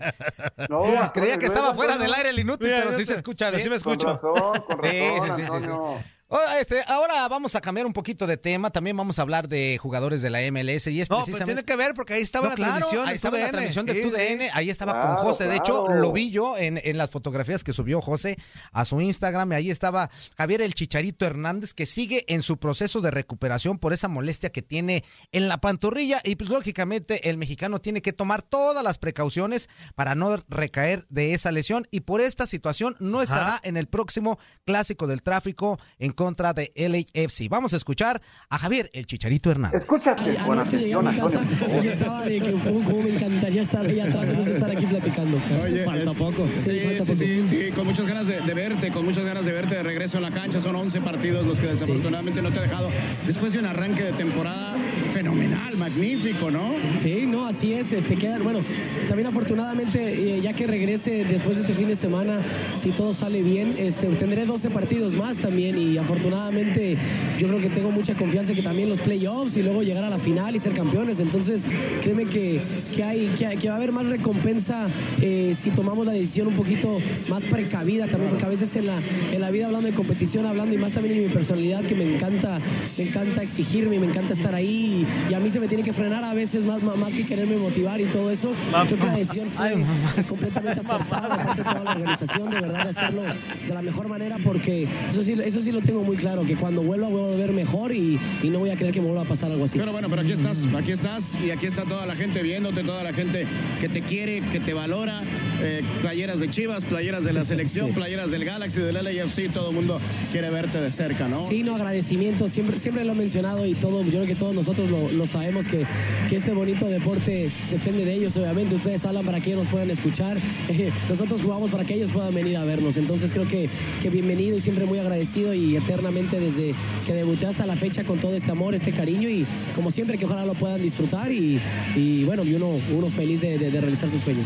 No, 0.69 1.11
Creía 1.13 1.37
que 1.37 1.47
estaba 1.47 1.73
fuera 1.73 1.97
del 1.97 2.13
aire 2.13 2.29
el 2.29 2.39
inútil, 2.39 2.69
pero 2.69 2.91
sí 2.93 3.05
se 3.05 3.15
escucha. 3.15 3.47
Sí 3.59 3.69
me 3.69 3.79
Con 3.79 3.93
escucho. 3.93 4.13
razón, 4.13 4.61
con 4.61 4.89
Sí, 4.89 4.99
razón, 4.99 5.35
sí, 5.37 5.41
sí, 5.41 5.41
sí, 5.41 5.47
sí. 5.47 5.53
Antonio. 5.55 6.03
Oh, 6.33 6.39
este, 6.61 6.81
ahora 6.87 7.27
vamos 7.27 7.55
a 7.55 7.61
cambiar 7.61 7.85
un 7.85 7.91
poquito 7.91 8.25
de 8.25 8.37
tema. 8.37 8.69
También 8.69 8.95
vamos 8.95 9.19
a 9.19 9.21
hablar 9.21 9.49
de 9.49 9.77
jugadores 9.77 10.21
de 10.21 10.29
la 10.29 10.39
MLS 10.49 10.87
y 10.87 11.01
es 11.01 11.09
No, 11.09 11.17
pues 11.17 11.25
precisamente. 11.25 11.45
tiene 11.45 11.65
que 11.65 11.75
ver 11.75 11.93
porque 11.93 12.13
ahí 12.13 12.21
estaba 12.21 12.45
No, 12.45 12.49
la 12.51 12.55
claro, 12.55 12.71
transmisión. 12.77 13.03
ahí 13.05 13.09
de 13.11 13.15
estaba 13.17 13.37
la 13.37 13.49
transmisión 13.51 13.85
de 13.85 13.93
Sí, 13.95 14.01
TUDN, 14.09 14.41
sí. 14.43 14.49
ahí 14.53 14.69
estaba 14.69 14.93
Claro, 14.93 15.15
con 15.17 15.25
José. 15.25 15.47
De 15.47 15.57
hecho, 15.57 15.89
lo 15.89 16.13
vi 16.13 16.31
yo 16.31 16.57
en, 16.57 16.79
en 16.81 16.97
las 16.97 17.09
fotografías 17.09 17.65
que 17.65 17.73
subió 17.73 17.99
José 17.99 18.37
a 18.71 18.85
su 18.85 19.01
Instagram. 19.01 19.51
y 19.51 19.55
Ahí 19.55 19.69
estaba 19.71 20.09
Javier 20.37 20.61
el 20.61 20.73
Chicharito 20.73 21.25
Hernández, 21.25 21.73
que 21.73 21.85
sigue 21.85 22.23
en 22.33 22.43
su 22.43 22.57
proceso 22.57 23.01
de 23.01 23.11
recuperación 23.11 23.77
por 23.77 23.91
esa 23.91 24.07
molestia 24.07 24.53
que 24.53 24.61
tiene 24.61 25.03
en 25.33 25.49
la 25.49 25.59
pantorrilla. 25.59 26.21
Y 26.23 26.37
pues, 26.37 26.49
lógicamente, 26.49 27.29
el 27.29 27.37
mexicano 27.37 27.81
tiene 27.81 28.01
que 28.01 28.13
tomar 28.13 28.41
todas 28.41 28.85
las 28.85 28.97
precauciones 28.99 29.67
para 29.95 30.15
no 30.15 30.37
recaer 30.47 31.05
de 31.09 31.33
esa 31.33 31.51
lesión. 31.51 31.89
Y 31.91 31.99
por 31.99 32.21
esta 32.21 32.47
situación 32.47 32.95
no 33.01 33.21
estará 33.21 33.59
en 33.63 33.75
el 33.75 33.87
próximo 33.87 34.39
clásico 34.65 35.07
del 35.07 35.23
tráfico 35.23 35.77
en 35.99 36.13
contra 36.21 36.53
de 36.53 36.71
LAFC. 36.75 37.49
Vamos 37.49 37.73
a 37.73 37.77
escuchar 37.77 38.21
a 38.47 38.59
Javier, 38.59 38.91
el 38.93 39.07
Chicharito 39.07 39.49
Hernández. 39.49 39.81
Escúchate 39.81 40.35
con 40.45 40.59
Anoche 40.59 40.77
llegué 40.77 40.93
a 40.93 40.99
atención, 40.99 41.03
mi 41.03 41.09
Antonio. 41.09 41.23
casa 41.23 41.39
por 41.39 41.67
favor. 41.69 41.85
y 41.85 41.87
estaba 41.87 42.21
de 42.25 42.39
que 42.41 42.51
cómo, 42.51 42.83
cómo 42.83 43.01
me 43.01 43.09
encantaría 43.15 43.61
estar 43.63 43.83
ahí 43.83 43.99
atrás 43.99 44.29
en 44.29 44.37
vez 44.37 44.47
platicando. 44.91 45.37
falta 45.85 46.13
poco. 46.13 46.47
Sí, 46.57 46.71
Sí, 46.71 46.79
falta 46.85 47.05
sí, 47.05 47.11
poco. 47.11 47.47
sí, 47.47 47.57
sí, 47.65 47.71
con 47.71 47.87
muchas 47.87 48.05
ganas 48.07 48.27
de, 48.27 48.41
de 48.41 48.53
verte, 48.53 48.89
con 48.91 49.05
muchas 49.05 49.25
ganas 49.25 49.45
de 49.45 49.51
verte 49.51 49.75
de 49.75 49.83
regreso 49.83 50.17
en 50.17 50.23
la 50.23 50.31
cancha. 50.31 50.59
Son 50.59 50.75
11 50.75 51.01
partidos 51.01 51.45
los 51.47 51.59
que 51.59 51.67
desafortunadamente 51.67 52.41
no 52.41 52.49
te 52.49 52.59
he 52.59 52.61
dejado. 52.61 52.89
Después 53.25 53.53
de 53.53 53.59
un 53.59 53.65
arranque 53.65 54.03
de 54.03 54.11
temporada 54.11 54.75
fenomenal, 55.13 55.75
magnífico, 55.77 56.51
¿no? 56.51 56.73
Sí, 57.01 57.25
no, 57.27 57.45
así 57.47 57.73
es. 57.73 57.91
Este, 57.93 58.15
quedan, 58.15 58.43
bueno, 58.43 58.59
también 59.07 59.27
afortunadamente, 59.27 60.37
eh, 60.37 60.41
ya 60.41 60.53
que 60.53 60.67
regrese 60.67 61.23
después 61.25 61.55
de 61.55 61.61
este 61.63 61.73
fin 61.73 61.87
de 61.87 61.95
semana, 61.95 62.39
si 62.75 62.89
todo 62.91 63.13
sale 63.13 63.41
bien, 63.41 63.69
este, 63.77 64.07
tendré 64.07 64.45
12 64.45 64.69
partidos 64.69 65.13
más 65.15 65.37
también 65.39 65.77
y 65.77 65.97
afortunadamente 65.97 66.97
yo 67.39 67.47
creo 67.47 67.59
que 67.59 67.69
tengo 67.69 67.91
mucha 67.91 68.13
confianza 68.15 68.53
que 68.53 68.61
también 68.61 68.89
los 68.89 69.01
playoffs 69.01 69.57
y 69.57 69.63
luego 69.63 69.83
llegar 69.83 70.03
a 70.03 70.09
la 70.09 70.17
final 70.17 70.55
y 70.55 70.59
ser 70.59 70.73
campeones. 70.73 71.19
Entonces, 71.19 71.65
créeme 72.01 72.25
que, 72.25 72.59
que, 72.95 73.03
hay, 73.03 73.27
que, 73.37 73.45
hay- 73.45 73.57
que 73.57 73.67
va 73.67 73.75
a 73.75 73.77
haber 73.77 73.91
más 73.91 74.07
recompensa 74.07 74.80
eh, 75.21 75.53
si 75.57 75.69
tomamos 75.71 76.05
la 76.05 76.11
decisión 76.13 76.47
un 76.47 76.55
poquito 76.55 76.97
más 77.29 77.43
precavida 77.43 78.07
también, 78.07 78.31
porque 78.31 78.45
a 78.45 78.49
veces 78.49 78.75
en 78.75 78.87
la, 78.87 78.95
en 79.31 79.41
la 79.41 79.51
vida 79.51 79.67
hablando 79.67 79.87
de 79.87 79.93
competición, 79.93 80.45
hablando 80.45 80.75
y 80.75 80.77
más 80.77 80.93
también 80.93 81.17
en 81.17 81.23
mi 81.23 81.29
personalidad, 81.29 81.83
que 81.83 81.95
me 81.95 82.15
encanta, 82.15 82.59
me 82.97 83.03
encanta 83.03 83.43
exigirme, 83.43 83.99
me 83.99 84.07
encanta 84.07 84.33
estar 84.33 84.55
ahí 84.55 85.05
y, 85.29 85.31
y 85.31 85.33
a 85.33 85.39
mí 85.39 85.49
se 85.49 85.59
me 85.59 85.67
tiene 85.67 85.83
que 85.83 85.93
frenar 85.93 86.23
a 86.23 86.33
veces 86.33 86.63
más, 86.65 86.83
más, 86.83 86.97
más 86.97 87.13
que 87.13 87.23
quererme 87.23 87.57
motivar 87.57 87.99
y 87.99 88.05
todo 88.05 88.31
eso. 88.31 88.51
Creo 88.87 88.99
que 88.99 89.05
la 89.05 89.17
decisión 89.17 89.49
fue 89.49 90.23
completamente 90.27 90.79
acertada 90.79 91.37
de 91.37 91.43
parte 91.43 91.63
de 91.63 91.69
toda 91.69 91.83
la 91.83 91.91
organización, 91.91 92.49
de 92.49 92.61
verdad, 92.61 92.83
de 92.83 92.89
hacerlo 92.89 93.21
de 93.67 93.73
la 93.73 93.81
mejor 93.81 94.07
manera, 94.07 94.37
porque 94.43 94.87
eso 95.09 95.23
sí, 95.23 95.33
eso 95.43 95.61
sí 95.61 95.71
lo 95.71 95.81
tengo 95.81 96.03
muy 96.03 96.15
claro, 96.17 96.43
que 96.43 96.55
cuando 96.55 96.81
vuelva 96.81 97.07
voy 97.07 97.21
a 97.21 97.27
volver 97.27 97.53
mejor 97.53 97.93
y, 97.93 98.19
y 98.43 98.49
no 98.49 98.59
voy 98.59 98.69
a 98.69 98.75
creer 98.75 98.93
que 98.93 99.01
me 99.01 99.07
vuelva 99.07 99.23
a 99.23 99.25
pasar 99.25 99.51
algo 99.51 99.65
así. 99.65 99.77
Pero 99.77 99.91
bueno, 99.91 100.09
pero 100.09 100.21
aquí 100.21 100.31
estás, 100.31 100.63
aquí 100.75 100.91
estás 100.91 101.35
y 101.45 101.51
aquí 101.51 101.65
está 101.65 101.83
toda 101.83 102.05
la 102.05 102.15
gente 102.15 102.41
viéndote, 102.41 102.83
toda 102.83 103.03
la 103.03 103.13
gente 103.13 103.45
que 103.79 103.89
te 103.89 104.01
quiere, 104.01 104.41
que 104.51 104.59
te 104.59 104.70
valora. 104.73 105.21
eh, 105.63 105.81
playeras 106.01 106.39
de 106.39 106.49
Chivas, 106.49 106.85
playeras 106.85 107.23
de 107.23 107.33
la 107.33 107.45
selección, 107.45 107.91
playeras 107.93 108.31
del 108.31 108.43
Galaxy, 108.45 108.79
del 108.79 108.95
LAFC, 108.95 109.51
todo 109.53 109.69
el 109.69 109.75
mundo 109.75 109.99
quiere 110.31 110.49
verte 110.49 110.81
de 110.81 110.89
cerca, 110.91 111.27
¿no? 111.27 111.47
Sí, 111.47 111.61
no, 111.61 111.75
agradecimiento. 111.75 112.49
Siempre, 112.49 112.79
siempre 112.79 113.03
lo 113.05 113.13
he 113.13 113.15
mencionado 113.15 113.63
y 113.67 113.73
todo, 113.75 114.03
yo 114.03 114.09
creo 114.11 114.25
que 114.25 114.33
todos 114.35 114.55
nosotros 114.55 114.89
lo, 114.89 115.11
lo 115.11 115.27
sabemos 115.27 115.67
que, 115.67 115.85
que 116.29 116.35
este 116.35 116.51
bonito 116.53 116.85
deporte 116.85 117.47
depende 117.69 118.05
de 118.05 118.13
ellos, 118.15 118.35
obviamente. 118.37 118.73
Ustedes 118.75 119.05
hablan 119.05 119.23
para 119.23 119.39
que 119.39 119.51
ellos 119.51 119.63
nos 119.63 119.71
puedan 119.71 119.91
escuchar. 119.91 120.35
eh, 120.69 120.89
nosotros 121.09 121.41
jugamos 121.41 121.69
para 121.69 121.83
que 121.85 121.93
ellos 121.93 122.09
puedan 122.11 122.33
venir 122.33 122.57
a 122.57 122.63
vernos. 122.65 122.97
Entonces 122.97 123.31
creo 123.31 123.47
que, 123.47 123.69
que 124.01 124.09
bienvenido 124.09 124.57
y 124.57 124.61
siempre 124.61 124.85
muy 124.85 124.97
agradecido 124.97 125.53
y 125.53 125.75
eternamente 125.75 126.39
desde 126.39 126.73
que 127.05 127.13
debuté 127.13 127.45
hasta 127.45 127.67
la 127.67 127.75
fecha 127.75 128.03
con 128.03 128.19
todo 128.19 128.35
este 128.35 128.49
amor, 128.51 128.73
este 128.73 128.91
cariño 128.93 129.29
y 129.29 129.45
como 129.75 129.91
siempre 129.91 130.17
que 130.17 130.25
ojalá 130.25 130.45
lo 130.47 130.53
puedan 130.55 130.81
disfrutar 130.81 131.31
y, 131.31 131.59
y 131.95 132.23
bueno, 132.23 132.43
y 132.43 132.55
uno, 132.55 132.71
uno 132.95 133.07
feliz 133.07 133.41
de, 133.41 133.59
de- 133.59 133.69
de 133.69 133.79
realizar 133.81 134.09
sus 134.09 134.21
sueños. 134.21 134.45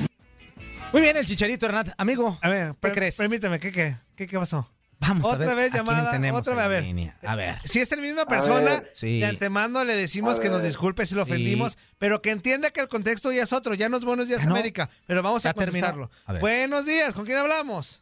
Muy 0.92 1.02
bien, 1.02 1.18
el 1.18 1.26
Chicharito 1.26 1.66
Hernández. 1.66 1.94
Amigo, 1.98 2.38
A 2.42 2.50
ver, 2.50 2.68
¿qué 2.72 2.78
per- 2.80 2.92
crees? 2.94 3.18
Permíteme, 3.18 3.60
¿qué, 3.60 3.72
qué, 3.72 3.96
qué, 4.16 4.28
qué 4.28 4.40
pasó? 4.40 4.70
Vamos 5.00 5.26
a 5.26 5.34
otra 5.36 5.48
ver 5.48 5.56
vez 5.58 5.68
a 5.68 5.72
quién 5.72 5.86
llamada, 5.86 6.12
tenemos 6.12 6.40
otra 6.40 6.56
vez, 6.56 6.64
a 6.64 6.68
ver. 6.70 6.84
línea. 6.84 7.18
A 7.26 7.36
ver. 7.36 7.56
Si 7.66 7.82
es 7.82 7.92
la 7.92 7.98
misma 7.98 8.26
persona. 8.26 8.82
Sí. 8.94 9.20
de 9.20 9.26
antemano 9.26 9.84
le 9.84 9.94
decimos 9.96 10.40
A 10.40 10.42
que 10.42 10.50
nos 10.50 10.64
disculpe 10.64 11.06
si 11.06 11.16
lo 11.16 11.26
Sí. 11.26 11.32
ofendimos, 11.32 11.78
pero 11.98 12.22
que 12.22 12.32
entienda 12.32 12.72
que 12.72 12.80
el 12.80 12.88
contexto 12.88 13.32
ya 13.34 13.44
es 13.44 13.52
otro, 13.52 13.74
ya 13.74 13.90
no 13.90 13.98
es 13.98 14.06
Buenos 14.06 14.30
Días 14.30 14.44
Ah, 14.44 14.46
¿no? 14.46 14.52
América, 14.56 14.90
pero 15.06 15.22
vamos 15.22 15.46
a 15.46 15.50
Ya 15.50 15.54
contestarlo. 15.54 16.10
A 16.26 16.34
ver. 16.34 16.42
Buenos 16.42 16.86
días, 16.86 17.14
¿con 17.14 17.26
quién 17.26 17.38
hablamos? 17.40 18.02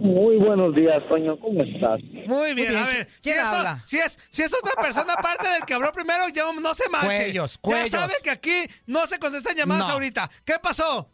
Muy 0.00 0.36
buenos 0.36 0.74
días, 0.74 1.02
Toño. 1.08 1.38
¿Cómo 1.40 1.62
estás? 1.64 2.00
Muy 2.28 2.54
bien, 2.54 2.68
bien. 2.70 2.76
a 2.76 2.86
ver, 2.86 3.08
si 3.16 3.20
¿Quién 3.22 3.38
es, 3.38 3.44
habla? 3.44 3.82
si, 3.84 3.98
es, 3.98 4.18
si 4.30 4.42
es 4.42 4.52
otra 4.54 4.80
persona 4.80 5.14
aparte 5.14 5.48
del 5.48 5.64
que 5.64 5.74
habló 5.74 5.90
primero, 5.92 6.28
ya 6.28 6.44
no 6.60 6.74
se 6.74 6.88
manche. 6.90 7.06
Cuellos, 7.24 7.58
cuellos. 7.58 7.90
Ya 7.90 7.98
sabe 8.00 8.14
que 8.22 8.30
aquí 8.30 8.64
no 8.86 9.04
se 9.08 9.18
contestan 9.18 9.56
llamadas 9.56 9.88
No. 9.88 9.94
ahorita. 9.94 10.30
¿Qué 10.44 10.54
pasó? 10.62 11.10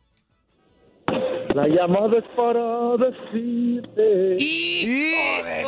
La 1.58 1.66
llamada 1.66 2.18
es 2.18 2.24
para 2.36 2.96
decirte 2.98 4.36
¡Hijo 4.38 5.44
de 5.44 5.64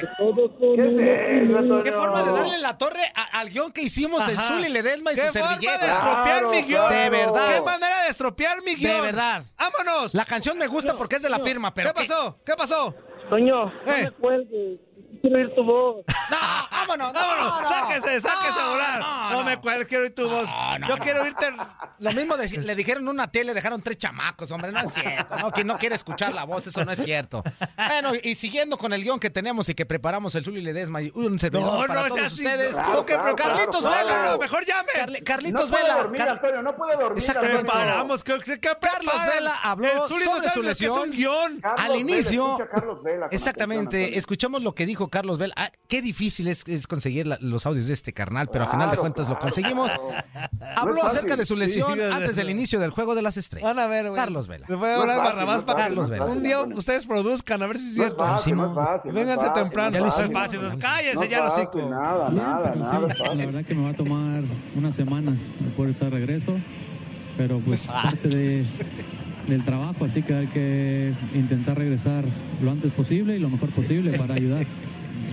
que 0.00 0.06
todo 0.16 0.56
con 0.56 0.76
¿Qué? 0.76 1.82
¿Qué 1.84 1.92
forma 1.92 2.22
de 2.22 2.32
darle 2.32 2.58
la 2.60 2.78
torre 2.78 3.02
a- 3.14 3.40
al 3.40 3.50
guion 3.50 3.70
que 3.72 3.82
hicimos 3.82 4.26
el 4.26 4.38
Ajá. 4.38 4.48
Zuli 4.56 4.70
Ledesma 4.70 5.12
y 5.12 5.16
¿Qué 5.16 5.26
su 5.26 5.38
forma 5.38 5.56
de 5.58 5.66
estropear 5.66 6.22
Claro, 6.24 6.50
mi 6.50 6.62
guion? 6.62 6.86
claro. 6.88 6.94
De 7.02 7.10
verdad. 7.10 7.54
¿Qué 7.54 7.60
manera 7.62 8.02
de 8.04 8.08
estropear 8.08 8.62
mi 8.62 8.74
guion? 8.74 8.94
De 8.96 9.00
verdad. 9.02 9.44
¡Vámonos! 9.58 10.14
La 10.14 10.24
canción 10.24 10.56
me 10.56 10.66
gusta 10.66 10.94
porque 10.96 11.16
es 11.16 11.22
de 11.22 11.28
la 11.30 11.40
firma, 11.40 11.74
pero 11.74 11.90
¿Qué 11.92 11.94
pasó? 12.06 12.38
¿Qué 12.46 12.54
pasó? 12.56 12.94
Toño, 13.28 13.66
no 13.66 13.92
Eh. 13.92 14.02
me 14.04 14.10
cuelgues. 14.12 14.78
Quiero 15.24 15.38
oír 15.38 15.54
tu 15.54 15.64
voz. 15.64 16.04
No, 16.30 16.36
vámonos, 16.70 17.12
¡Vámonos! 17.14 17.62
no, 17.62 17.68
¡Sáquese, 17.68 18.20
sáquese 18.20 18.60
a 18.60 18.68
volar! 18.68 18.98
no, 19.00 19.30
No, 19.30 19.36
no. 19.38 19.44
me 19.44 19.56
cuelgues, 19.58 19.88
quiero 19.88 20.02
oír 20.04 20.14
tu 20.14 20.28
voz. 20.28 20.50
no, 20.80 20.86
Yo 20.88 20.96
no. 20.98 21.02
quiero 21.02 21.22
oírte... 21.22 21.46
Lo 21.98 22.12
mismo 22.12 22.36
de- 22.36 22.48
le 22.48 22.74
dijeron 22.74 23.04
en 23.04 23.08
una 23.08 23.30
tele, 23.30 23.54
dejaron 23.54 23.80
tres 23.80 23.96
chamacos, 23.96 24.50
hombre, 24.50 24.70
no 24.70 24.80
es 24.80 24.92
cierto. 24.92 25.34
No, 25.38 25.50
que 25.50 25.64
no 25.64 25.78
quiere 25.78 25.94
escuchar 25.94 26.34
la 26.34 26.44
voz, 26.44 26.66
eso 26.66 26.84
no 26.84 26.92
es 26.92 27.02
cierto. 27.02 27.42
Bueno, 27.88 28.12
y 28.22 28.34
siguiendo 28.34 28.76
con 28.76 28.92
el 28.92 29.02
guion 29.02 29.18
que 29.18 29.30
tenemos 29.30 29.66
y 29.70 29.74
que 29.74 29.86
preparamos 29.86 30.34
el 30.34 30.44
Zuli 30.44 30.60
Ledesma 30.60 31.00
y 31.00 31.10
un 31.14 31.38
servidor 31.38 31.80
No, 31.80 31.86
para 31.86 32.02
no, 32.08 32.14
todos 32.14 32.32
ustedes. 32.32 32.76
no, 32.76 32.98
ok, 32.98 33.06
pero 33.06 33.22
Claro, 33.22 33.36
Carlitos 33.36 33.80
claro, 33.80 33.96
Vela, 34.06 34.20
claro. 34.20 34.38
mejor 34.38 34.64
llame. 34.66 34.88
Carli- 34.94 35.18
No 35.20 35.24
Carlitos 35.24 35.70
puede 35.70 35.82
Vela. 35.84 35.96
dormir, 35.96 36.18
Car- 36.20 36.28
Antonio, 36.28 36.62
no 36.62 36.76
puede 36.76 36.96
dormir. 36.96 37.18
Exactamente. 37.18 37.58
Antonio. 37.60 37.86
Paramos, 37.86 38.24
¿qué, 38.24 38.38
qué, 38.44 38.60
qué 38.60 38.70
Carlos? 38.78 39.14
Vela 39.34 39.54
habló 39.62 39.88
El 39.88 40.00
Zuli 40.08 40.24
no 40.26 40.32
sobre 40.36 40.48
su 40.50 40.60
que 40.60 40.70
es 40.70 40.80
lesión. 40.80 40.98
un 41.00 41.10
guion. 41.10 41.60
Carlos 41.62 41.80
Al 41.86 41.96
inicio, 41.96 42.58
exactamente, 43.30 44.18
escuchamos 44.18 44.62
lo 44.62 44.74
que 44.74 44.84
dijo 44.86 45.08
Carlos 45.14 45.38
Vela. 45.38 45.54
Ah, 45.56 45.70
qué 45.88 46.02
difícil 46.02 46.48
es, 46.48 46.64
es 46.66 46.86
conseguir 46.86 47.26
la- 47.26 47.38
los 47.40 47.64
audios 47.66 47.86
de 47.86 47.92
este 47.94 48.12
carnal, 48.12 48.48
pero 48.52 48.64
a 48.64 48.66
final 48.66 48.90
de 48.90 48.96
Claro, 48.96 49.00
cuentas 49.00 49.28
lo 49.28 49.38
conseguimos. 49.38 49.90
claro. 49.90 50.08
Habló 50.76 50.94
No 50.96 51.02
acerca 51.04 51.36
de 51.36 51.46
su 51.46 51.56
lesión 51.56 51.94
Sí, 51.94 52.00
antes 52.12 52.36
del 52.36 52.50
inicio 52.50 52.80
del 52.80 52.90
juego 52.90 53.14
de 53.14 53.22
las 53.22 53.36
estrellas. 53.36 53.66
Van 53.74 53.78
a 53.78 53.86
ver, 53.86 54.08
güey. 54.10 54.16
Carlos 54.16 54.46
Vela. 54.48 54.66
Se 54.66 54.72
hablar 54.74 55.06
Barrabás 55.18 55.60
no 55.60 55.66
para 55.66 55.78
Carlos 55.84 56.10
un 56.28 56.42
día 56.42 56.60
ustedes 56.62 57.06
produzcan, 57.06 57.62
a 57.62 57.66
ver 57.66 57.78
si 57.78 57.88
es 57.88 57.94
cierto. 57.94 58.16
fácil, 58.18 58.56
no 58.56 58.68
es 58.70 58.74
fácil, 58.74 59.12
Vénganse 59.12 59.46
fácil, 59.46 59.62
temprano. 59.62 59.90
no 59.98 60.04
No 60.04 60.08
es 60.08 60.18
es 60.18 60.32
fácil. 60.32 60.60
Cállense 60.78 61.28
ya. 61.28 61.40
Nada, 61.40 62.30
nada, 62.30 62.74
nada. 62.74 63.08
es 63.12 63.18
La 63.20 63.34
verdad 63.46 63.64
que 63.64 63.74
me 63.74 63.84
va 63.84 63.90
a 63.90 63.94
tomar 63.94 64.42
unas 64.76 64.94
semanas 64.94 65.34
por 65.76 65.88
estar 65.88 66.10
de 66.10 66.18
regreso, 66.18 66.54
pero 67.36 67.58
pues 67.60 67.86
parte 67.86 68.28
de, 68.28 68.64
del 69.48 69.64
trabajo, 69.64 70.04
así 70.04 70.22
que 70.22 70.34
hay 70.34 70.46
que 70.48 71.12
intentar 71.34 71.76
regresar 71.78 72.24
lo 72.62 72.70
antes 72.70 72.92
posible 72.92 73.36
y 73.36 73.38
lo 73.40 73.48
mejor 73.50 73.68
posible 73.70 74.18
para 74.18 74.34
ayudar. 74.34 74.66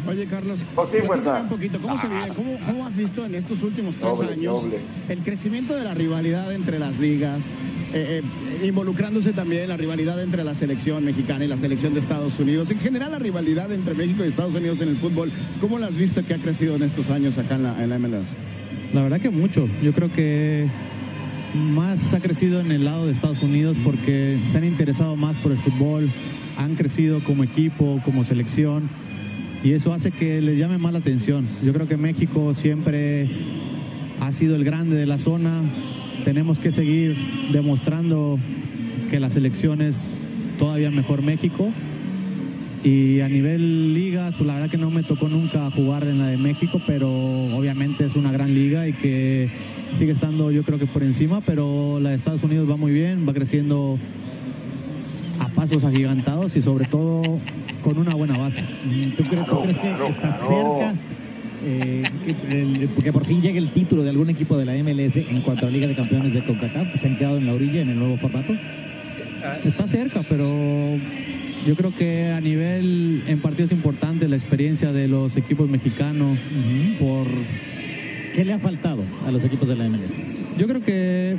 Oye, 0.07 0.25
Carlos, 0.25 0.59
Oh, 0.75 0.83
un 0.83 1.49
poquito, 1.49 1.79
¿cómo, 1.79 1.99
se 1.99 2.07
vive? 2.07 2.27
¿Cómo, 2.35 2.57
cómo 2.65 2.85
has 2.85 2.95
visto 2.95 3.25
en 3.25 3.35
estos 3.35 3.61
últimos 3.61 3.95
tres 3.95 4.17
Doble, 4.17 4.33
años 4.33 4.63
doble. 4.63 4.77
el 5.09 5.19
crecimiento 5.19 5.75
de 5.75 5.83
la 5.83 5.93
rivalidad 5.93 6.51
entre 6.53 6.79
las 6.79 6.99
ligas, 6.99 7.51
eh, 7.93 8.21
eh, 8.61 8.67
involucrándose 8.67 9.31
también 9.33 9.69
la 9.69 9.77
rivalidad 9.77 10.21
entre 10.21 10.43
la 10.43 10.55
selección 10.55 11.05
mexicana 11.05 11.45
y 11.45 11.47
la 11.47 11.57
selección 11.57 11.93
de 11.93 11.99
Estados 11.99 12.39
Unidos? 12.39 12.71
En 12.71 12.79
general, 12.79 13.11
la 13.11 13.19
rivalidad 13.19 13.71
entre 13.71 13.93
México 13.93 14.25
y 14.25 14.27
Estados 14.27 14.55
Unidos 14.55 14.81
en 14.81 14.89
el 14.89 14.97
fútbol, 14.97 15.31
¿cómo 15.59 15.77
la 15.77 15.87
has 15.87 15.97
visto 15.97 16.25
que 16.25 16.33
ha 16.33 16.37
crecido 16.37 16.75
en 16.75 16.83
estos 16.83 17.09
años 17.09 17.37
acá 17.37 17.55
en 17.55 17.63
la, 17.63 17.83
en 17.83 17.89
la 17.89 17.99
MLS? 17.99 18.29
La 18.93 19.03
verdad 19.03 19.21
que 19.21 19.29
mucho. 19.29 19.67
Yo 19.83 19.93
creo 19.93 20.11
que 20.11 20.67
más 21.73 22.13
ha 22.13 22.19
crecido 22.19 22.59
en 22.59 22.71
el 22.71 22.85
lado 22.85 23.05
de 23.05 23.13
Estados 23.13 23.41
Unidos 23.43 23.77
porque 23.83 24.37
se 24.49 24.57
han 24.57 24.63
interesado 24.63 25.15
más 25.15 25.35
por 25.37 25.51
el 25.51 25.57
fútbol, 25.57 26.09
han 26.57 26.75
crecido 26.75 27.19
como 27.19 27.43
equipo, 27.43 28.01
como 28.03 28.23
selección 28.25 28.89
y 29.63 29.73
eso 29.73 29.93
hace 29.93 30.11
que 30.11 30.41
les 30.41 30.57
llame 30.57 30.77
más 30.77 30.93
la 30.93 30.99
atención. 30.99 31.45
Yo 31.63 31.73
creo 31.73 31.87
que 31.87 31.97
México 31.97 32.53
siempre 32.53 33.27
ha 34.19 34.31
sido 34.31 34.55
el 34.55 34.63
grande 34.63 34.95
de 34.95 35.05
la 35.05 35.17
zona. 35.17 35.61
Tenemos 36.25 36.59
que 36.59 36.71
seguir 36.71 37.15
demostrando 37.51 38.39
que 39.11 39.19
la 39.19 39.29
selección 39.29 39.81
es 39.81 40.05
todavía 40.57 40.89
mejor 40.89 41.21
México. 41.21 41.71
Y 42.83 43.19
a 43.19 43.29
nivel 43.29 43.93
ligas, 43.93 44.33
pues 44.35 44.47
la 44.47 44.55
verdad 44.55 44.71
que 44.71 44.77
no 44.77 44.89
me 44.89 45.03
tocó 45.03 45.29
nunca 45.29 45.69
jugar 45.69 46.05
en 46.05 46.17
la 46.17 46.27
de 46.27 46.37
México, 46.37 46.81
pero 46.87 47.11
obviamente 47.11 48.05
es 48.05 48.15
una 48.15 48.31
gran 48.31 48.55
liga 48.55 48.87
y 48.87 48.93
que 48.93 49.49
sigue 49.91 50.13
estando 50.13 50.51
yo 50.51 50.63
creo 50.63 50.79
que 50.79 50.87
por 50.87 51.03
encima, 51.03 51.41
pero 51.41 51.99
la 51.99 52.09
de 52.09 52.15
Estados 52.15 52.41
Unidos 52.41 52.67
va 52.67 52.77
muy 52.77 52.91
bien, 52.91 53.27
va 53.27 53.33
creciendo 53.33 53.99
a 55.41 55.47
pasos 55.49 55.83
agigantados 55.83 56.55
y 56.55 56.61
sobre 56.61 56.85
todo 56.85 57.39
con 57.83 57.97
una 57.97 58.13
buena 58.15 58.37
base. 58.37 58.63
¿Tú, 59.17 59.23
crees, 59.23 59.45
tú 59.47 59.61
crees 59.63 59.77
que 59.77 59.89
está 60.07 60.31
cerca 60.31 60.93
eh, 61.63 62.03
que, 62.25 62.61
el- 62.61 62.89
que 63.03 63.11
por 63.13 63.25
fin 63.25 63.41
llegue 63.41 63.59
el 63.59 63.69
título 63.71 64.03
de 64.03 64.09
algún 64.09 64.29
equipo 64.29 64.57
de 64.57 64.65
la 64.65 64.73
MLS 64.83 65.17
en 65.17 65.41
cuanto 65.41 65.65
a 65.65 65.69
la 65.69 65.75
Liga 65.75 65.87
de 65.87 65.95
Campeones 65.95 66.33
de 66.33 66.43
CONCACAF? 66.43 66.99
¿Se 66.99 67.07
han 67.07 67.17
quedado 67.17 67.37
en 67.37 67.45
la 67.47 67.53
orilla 67.53 67.81
en 67.81 67.89
el 67.89 67.99
nuevo 67.99 68.17
formato? 68.17 68.53
Está 69.65 69.87
cerca, 69.87 70.21
pero 70.29 70.45
yo 71.65 71.75
creo 71.75 71.93
que 71.95 72.29
a 72.29 72.41
nivel 72.41 73.23
en 73.27 73.39
partidos 73.39 73.71
importantes 73.71 74.29
la 74.29 74.35
experiencia 74.35 74.91
de 74.91 75.07
los 75.07 75.35
equipos 75.37 75.69
mexicanos 75.69 76.37
por 76.99 77.25
¿Qué 78.33 78.45
le 78.45 78.53
ha 78.53 78.59
faltado 78.59 79.03
a 79.27 79.31
los 79.31 79.43
equipos 79.43 79.67
de 79.67 79.75
la 79.75 79.83
MLS? 79.89 80.57
Yo 80.57 80.65
creo 80.67 80.81
que 80.81 81.35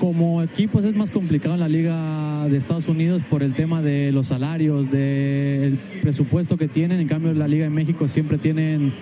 como 0.00 0.42
equipos 0.42 0.84
es 0.84 0.96
más 0.96 1.10
complicado 1.10 1.54
en 1.54 1.60
la 1.60 1.68
liga 1.68 2.48
de 2.48 2.56
Estados 2.56 2.88
Unidos 2.88 3.22
por 3.28 3.42
el 3.42 3.54
tema 3.54 3.82
de 3.82 4.10
los 4.12 4.28
salarios, 4.28 4.90
del 4.90 5.78
presupuesto 6.00 6.56
que 6.56 6.68
tienen. 6.68 7.00
En 7.00 7.06
cambio, 7.08 7.34
la 7.34 7.46
liga 7.46 7.64
de 7.64 7.70
México 7.70 8.08
siempre 8.08 8.38
tienen 8.38 8.92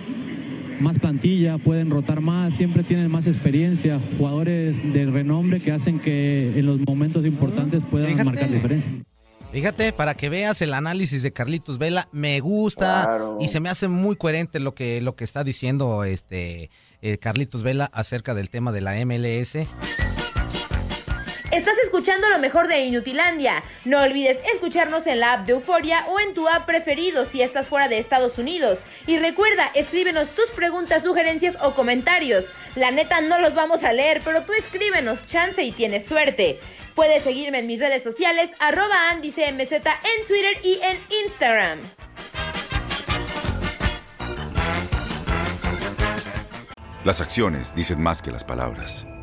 más 0.81 0.99
plantilla, 0.99 1.57
pueden 1.57 1.89
rotar 1.89 2.19
más, 2.21 2.53
siempre 2.53 2.83
tienen 2.83 3.09
más 3.09 3.27
experiencia, 3.27 3.97
jugadores 4.17 4.93
de 4.93 5.05
renombre 5.05 5.59
que 5.59 5.71
hacen 5.71 5.99
que 5.99 6.51
en 6.59 6.65
los 6.65 6.79
momentos 6.85 7.25
importantes 7.25 7.81
puedan 7.89 8.09
Fíjate. 8.09 8.25
marcar 8.25 8.51
diferencia. 8.51 8.91
Fíjate, 9.51 9.93
para 9.93 10.13
que 10.15 10.29
veas 10.29 10.61
el 10.61 10.73
análisis 10.73 11.23
de 11.23 11.31
Carlitos 11.33 11.79
Vela, 11.79 12.07
me 12.11 12.39
gusta 12.39 13.03
Claro. 13.05 13.37
y 13.41 13.47
se 13.47 13.59
me 13.59 13.69
hace 13.69 13.87
muy 13.87 14.15
coherente 14.15 14.59
lo 14.59 14.75
que, 14.75 15.01
lo 15.01 15.15
que 15.15 15.23
está 15.23 15.43
diciendo 15.43 16.03
este 16.03 16.69
eh, 17.01 17.17
Carlitos 17.17 17.63
Vela 17.63 17.89
acerca 17.93 18.33
del 18.35 18.49
tema 18.49 18.71
de 18.71 18.81
la 18.81 18.93
MLS. 19.05 19.57
Lo 22.17 22.39
mejor 22.39 22.67
de 22.67 22.79
Inutilandia. 22.85 23.63
No 23.85 24.01
olvides 24.01 24.39
escucharnos 24.53 25.05
en 25.07 25.19
la 25.19 25.33
app 25.33 25.45
de 25.45 25.53
Euforia 25.53 26.05
o 26.07 26.19
en 26.19 26.33
tu 26.33 26.47
app 26.47 26.65
preferido 26.65 27.25
si 27.25 27.41
estás 27.41 27.67
fuera 27.67 27.87
de 27.87 27.99
Estados 27.99 28.37
Unidos. 28.37 28.79
Y 29.07 29.19
recuerda, 29.19 29.69
escríbenos 29.75 30.29
tus 30.29 30.49
preguntas, 30.51 31.03
sugerencias 31.03 31.57
o 31.61 31.73
comentarios. 31.73 32.49
La 32.75 32.91
neta 32.91 33.21
no 33.21 33.39
los 33.39 33.55
vamos 33.55 33.83
a 33.83 33.93
leer, 33.93 34.21
pero 34.23 34.43
tú 34.43 34.53
escríbenos, 34.53 35.27
chance 35.27 35.61
y 35.61 35.71
tienes 35.71 36.05
suerte. 36.05 36.59
Puedes 36.95 37.23
seguirme 37.23 37.59
en 37.59 37.67
mis 37.67 37.79
redes 37.79 38.03
sociales, 38.03 38.51
arroba 38.59 39.09
AndyCMZ 39.11 39.71
en 39.71 40.27
Twitter 40.27 40.57
y 40.63 40.79
en 40.81 40.99
Instagram. 41.25 41.79
Las 47.03 47.21
acciones 47.21 47.73
dicen 47.75 48.01
más 48.01 48.21
que 48.21 48.31
las 48.31 48.43
palabras. 48.43 49.05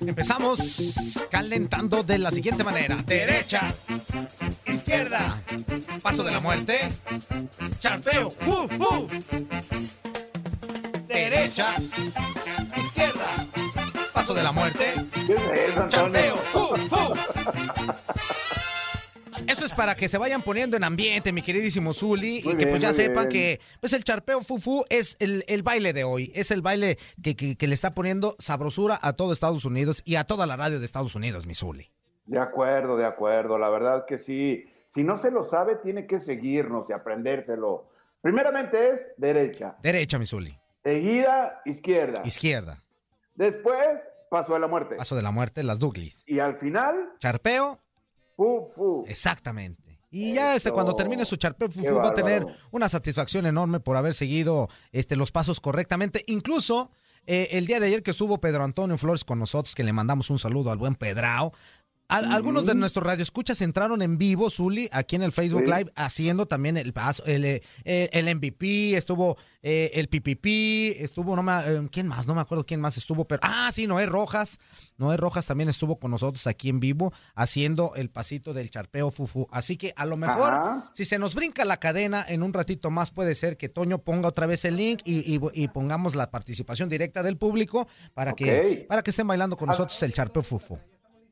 Empezamos 0.00 1.18
calentando 1.30 2.02
de 2.02 2.18
la 2.18 2.30
siguiente 2.30 2.64
manera. 2.64 2.96
Derecha, 3.06 3.74
izquierda, 4.66 5.38
paso 6.02 6.22
de 6.22 6.32
la 6.32 6.40
muerte, 6.40 6.78
charpeo, 7.78 8.32
¡uh, 8.46 8.68
uh! 8.82 9.08
Derecha, 11.06 11.74
izquierda, 12.76 13.46
paso 14.12 14.34
de 14.34 14.42
la 14.42 14.52
muerte, 14.52 14.94
charpeo, 15.88 16.34
¡uh, 16.54 16.94
uh! 16.94 17.14
Es 19.66 19.74
para 19.74 19.94
que 19.94 20.08
se 20.08 20.16
vayan 20.16 20.40
poniendo 20.40 20.76
en 20.78 20.84
ambiente, 20.84 21.32
mi 21.32 21.42
queridísimo 21.42 21.92
Zuli, 21.92 22.40
Muy 22.44 22.54
y 22.54 22.56
que 22.56 22.64
bien, 22.64 22.70
pues 22.70 22.80
ya 22.82 22.92
sepan 22.94 23.28
bien. 23.28 23.58
que 23.58 23.60
pues 23.80 23.92
el 23.92 24.02
charpeo 24.04 24.40
fufu 24.42 24.84
es 24.88 25.16
el, 25.20 25.44
el 25.48 25.62
baile 25.62 25.92
de 25.92 26.04
hoy, 26.04 26.32
es 26.34 26.50
el 26.50 26.62
baile 26.62 26.96
que, 27.22 27.36
que- 27.36 27.56
que 27.56 27.66
le 27.66 27.74
está 27.74 27.92
poniendo 27.92 28.34
sabrosura 28.38 28.98
a 29.02 29.12
todo 29.12 29.32
Estados 29.34 29.64
Unidos 29.66 30.00
y 30.06 30.14
a 30.16 30.24
toda 30.24 30.46
la 30.46 30.56
radio 30.56 30.78
de 30.80 30.86
Estados 30.86 31.14
Unidos, 31.14 31.46
mi 31.46 31.54
Zuli. 31.54 31.90
De 32.24 32.38
acuerdo, 32.38 32.96
de 32.96 33.04
acuerdo. 33.04 33.58
La 33.58 33.68
verdad 33.68 34.04
que 34.08 34.18
sí. 34.18 34.64
Si 34.88 35.04
no 35.04 35.18
se 35.18 35.30
lo 35.30 35.44
sabe, 35.44 35.76
tiene 35.76 36.06
que 36.06 36.18
seguirnos 36.20 36.88
y 36.88 36.92
aprendérselo. 36.92 37.90
Primeramente 38.22 38.90
es 38.92 39.10
derecha. 39.16 39.76
Derecha, 39.82 40.18
mi 40.18 40.26
Zuli. 40.26 40.58
Seguida, 40.82 41.60
izquierda. 41.64 42.22
Izquierda. 42.24 42.82
Después, 43.34 44.00
paso 44.30 44.54
de 44.54 44.60
la 44.60 44.66
muerte. 44.66 44.96
Paso 44.96 45.14
de 45.16 45.22
la 45.22 45.30
muerte, 45.30 45.62
las 45.62 45.78
Douglas. 45.78 46.22
Y 46.26 46.38
al 46.38 46.56
final, 46.56 47.10
Charpeo. 47.18 47.80
Exactamente. 49.06 49.98
Y 50.10 50.32
ya 50.32 50.54
este, 50.54 50.70
cuando 50.70 50.94
termine 50.94 51.24
su 51.24 51.36
charpeo 51.36 51.68
Qué 51.68 51.74
fufu 51.74 51.96
va 51.96 52.08
a 52.08 52.14
tener 52.14 52.46
una 52.70 52.88
satisfacción 52.88 53.44
enorme 53.44 53.80
por 53.80 53.96
haber 53.96 54.14
seguido 54.14 54.68
este, 54.92 55.16
los 55.16 55.32
pasos 55.32 55.60
correctamente. 55.60 56.24
Incluso 56.26 56.90
eh, 57.26 57.48
el 57.52 57.66
día 57.66 57.80
de 57.80 57.86
ayer 57.86 58.02
que 58.02 58.12
estuvo 58.12 58.40
Pedro 58.40 58.62
Antonio 58.62 58.96
Flores 58.96 59.24
con 59.24 59.38
nosotros, 59.38 59.74
que 59.74 59.82
le 59.82 59.92
mandamos 59.92 60.30
un 60.30 60.38
saludo 60.38 60.70
al 60.70 60.78
buen 60.78 60.94
Pedrao. 60.94 61.52
Al- 62.08 62.32
Algunos 62.32 62.66
de 62.66 62.74
nuestros 62.76 63.04
radioescuchas 63.04 63.60
entraron 63.62 64.00
en 64.00 64.16
vivo, 64.16 64.48
Zuli, 64.48 64.88
aquí 64.92 65.16
en 65.16 65.22
el 65.22 65.32
Facebook 65.32 65.64
Sí. 65.66 65.72
Live, 65.72 65.92
haciendo 65.96 66.46
también 66.46 66.76
el 66.76 66.92
paso, 66.92 67.24
el, 67.26 67.44
eh, 67.44 67.62
eh, 67.84 68.08
el 68.12 68.28
MVP, 68.36 68.96
estuvo 68.96 69.36
eh, 69.62 69.90
el 69.94 70.06
PPP, 70.08 71.02
estuvo, 71.02 71.34
no 71.34 71.42
me, 71.42 71.88
¿quién 71.90 72.06
más? 72.06 72.28
No 72.28 72.36
me 72.36 72.40
acuerdo 72.40 72.64
quién 72.64 72.80
más 72.80 72.96
estuvo, 72.96 73.24
pero, 73.26 73.40
ah, 73.42 73.68
sí, 73.72 73.88
Noé 73.88 74.06
Rojas. 74.06 74.60
Noé 74.98 75.16
Rojas 75.16 75.46
también 75.46 75.68
estuvo 75.68 75.98
con 75.98 76.12
nosotros 76.12 76.46
aquí 76.46 76.68
en 76.68 76.78
vivo, 76.78 77.12
haciendo 77.34 77.92
el 77.96 78.08
pasito 78.08 78.54
del 78.54 78.70
charpeo 78.70 79.10
fufu. 79.10 79.48
Así 79.50 79.76
que 79.76 79.92
a 79.96 80.06
lo 80.06 80.16
mejor, 80.16 80.54
Ajá. 80.54 80.90
si 80.94 81.04
se 81.04 81.18
nos 81.18 81.34
brinca 81.34 81.64
la 81.64 81.78
cadena 81.78 82.24
en 82.28 82.44
un 82.44 82.52
ratito 82.52 82.92
más, 82.92 83.10
puede 83.10 83.34
ser 83.34 83.56
que 83.56 83.68
Toño 83.68 83.98
ponga 83.98 84.28
otra 84.28 84.46
vez 84.46 84.64
el 84.64 84.76
link 84.76 85.00
y, 85.04 85.34
y- 85.34 85.40
y 85.54 85.66
pongamos 85.68 86.14
la 86.14 86.30
participación 86.30 86.88
directa 86.88 87.24
del 87.24 87.36
público 87.36 87.88
para, 88.14 88.34
que, 88.34 88.86
para 88.88 89.02
que 89.02 89.10
estén 89.10 89.26
bailando 89.26 89.56
con 89.56 89.66
nosotros 89.68 90.00
el 90.04 90.12
charpeo 90.14 90.44
fufu. 90.44 90.78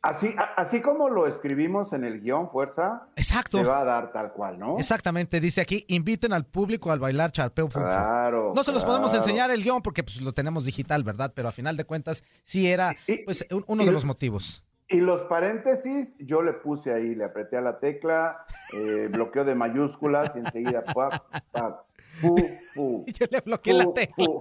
Así, 0.05 0.35
así 0.57 0.83
como 0.83 1.09
lo 1.09 1.27
escribimos 1.27 1.95
en 1.95 2.05
el 2.05 2.21
guion, 2.21 2.51
fuerza, 2.51 3.09
Exacto. 3.17 3.57
se 3.59 3.65
va 3.65 3.81
a 3.81 3.85
dar 3.85 4.13
tal 4.13 4.33
cual, 4.35 4.59
¿no? 4.59 4.77
Exactamente, 4.79 5.41
dice 5.41 5.63
aquí, 5.63 5.87
inviten 5.89 6.35
al 6.35 6.45
público 6.45 6.93
al 6.93 6.99
bailar 6.99 7.33
charpeo. 7.33 7.71
Claro, 7.71 8.53
No 8.55 8.63
se 8.65 8.73
los 8.73 8.85
podemos 8.85 9.15
enseñar 9.15 9.51
el 9.51 9.63
guion 9.63 9.81
porque 9.81 10.03
pues, 10.03 10.21
lo 10.21 10.33
tenemos 10.33 10.67
digital, 10.67 11.05
¿verdad? 11.05 11.33
Pero 11.35 11.49
a 11.49 11.53
final 11.53 11.79
de 11.79 11.85
cuentas 11.85 12.23
sí 12.43 12.71
era 12.71 12.95
pues, 13.25 13.47
un- 13.51 13.65
uno 13.67 13.83
y- 13.83 13.87
de 13.87 13.93
los 13.93 14.05
motivos. 14.05 14.63
Y 14.89 14.99
los 14.99 15.23
paréntesis, 15.23 16.15
yo 16.19 16.43
le 16.43 16.53
puse 16.53 16.93
ahí, 16.93 17.15
le 17.15 17.25
apreté 17.25 17.57
a 17.57 17.63
la 17.63 17.79
tecla, 17.79 18.45
eh, 18.75 19.09
bloqueo 19.11 19.43
de 19.45 19.55
mayúsculas 19.55 20.33
y 20.37 20.41
enseguida, 20.41 20.85
pa, 20.95 21.25
pa, 21.51 21.87
fu, 22.21 22.37
fu. 22.75 23.05
Yo 23.07 23.27
le 23.31 23.41
bloqueé 23.41 23.73
la 23.75 23.85
fu, 23.85 23.93
tecla. 23.95 24.25
fu. 24.25 24.41